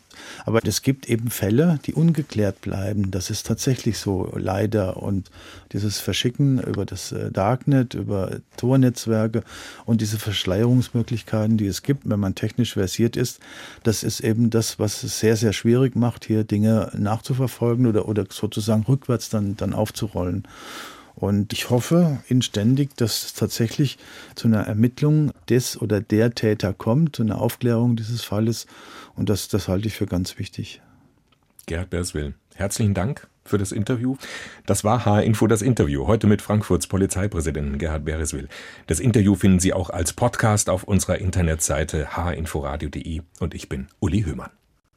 Aber 0.45 0.59
es 0.65 0.83
gibt 0.83 1.09
eben 1.09 1.31
Fälle, 1.31 1.79
die 1.87 1.95
ungeklärt 1.95 2.61
bleiben. 2.61 3.13
Das 3.13 3.31
ist 3.31 3.47
tatsächlich 3.47 3.99
so, 3.99 4.33
leider. 4.35 4.97
Und 4.97 5.31
dieses 5.73 6.01
Verschicken 6.01 6.61
über 6.61 6.87
das 6.87 7.13
äh, 7.13 7.31
Darknet, 7.31 7.95
über 7.95 8.39
Tornetzwerke 8.57 9.45
und 9.85 10.01
diese 10.01 10.19
Verschleierungsmöglichkeiten, 10.19 11.57
die 11.57 11.67
es 11.67 11.83
gibt, 11.83 12.09
wenn 12.09 12.19
man 12.19 12.35
technisch 12.35 12.73
versiert 12.73 13.17
ist, 13.17 13.39
das 13.85 14.03
ist 14.03 14.21
eben 14.21 14.51
das, 14.51 14.81
was 14.81 15.05
es 15.05 15.21
sehr, 15.21 15.37
sehr 15.37 15.53
schwierig 15.53 15.95
macht, 15.95 16.25
hier 16.25 16.43
Dinge 16.43 16.91
nachzuverfolgen 16.99 17.87
oder, 17.87 18.09
oder 18.09 18.25
sozusagen 18.29 18.83
rückwärts 18.83 19.29
dann, 19.29 19.57
dann 19.57 19.73
aufzurollen. 19.73 20.49
Und 21.17 21.55
ich 21.55 21.71
hoffe 21.71 22.19
inständig, 22.29 22.95
dass 22.95 23.25
es 23.25 23.35
tatsächlich 23.35 23.97
zu 24.35 24.49
einer 24.49 24.67
Ermittlung 24.67 25.33
des 25.49 25.81
oder 25.81 26.03
der 26.03 26.33
Täter 26.33 26.75
kommt, 26.75 27.17
zu 27.17 27.23
einer 27.23 27.41
Aufklärung 27.41 27.97
dieses 27.97 28.23
Falles. 28.23 28.67
Und 29.15 29.31
das, 29.31 29.49
das 29.49 29.67
halte 29.67 29.89
ich 29.89 29.97
für 29.97 30.05
ganz 30.05 30.39
wichtig. 30.39 30.83
Gerhard 31.65 31.89
Berswil, 31.89 32.35
herzlichen 32.55 32.93
Dank 32.93 33.29
für 33.45 33.57
das 33.57 33.73
Interview. 33.73 34.17
Das 34.67 34.85
war 34.85 35.07
H-Info 35.07 35.47
das 35.47 35.63
Interview, 35.63 36.07
heute 36.07 36.27
mit 36.27 36.43
Frankfurts 36.43 36.87
Polizeipräsidenten 36.87 37.79
Gerhard 37.79 38.05
Bereswil. 38.05 38.49
Das 38.87 39.01
Interview 39.01 39.37
finden 39.37 39.59
Sie 39.59 39.73
auch 39.73 39.89
als 39.89 40.13
Podcast 40.13 40.69
auf 40.69 40.85
unserer 40.85 41.19
Internetseite 41.19 42.09
hinforadio.de 42.31 43.23
und 43.41 43.55
ich 43.55 43.71
bin 43.71 43.87
Uli 44.01 44.23
Höhmann. 44.23 44.51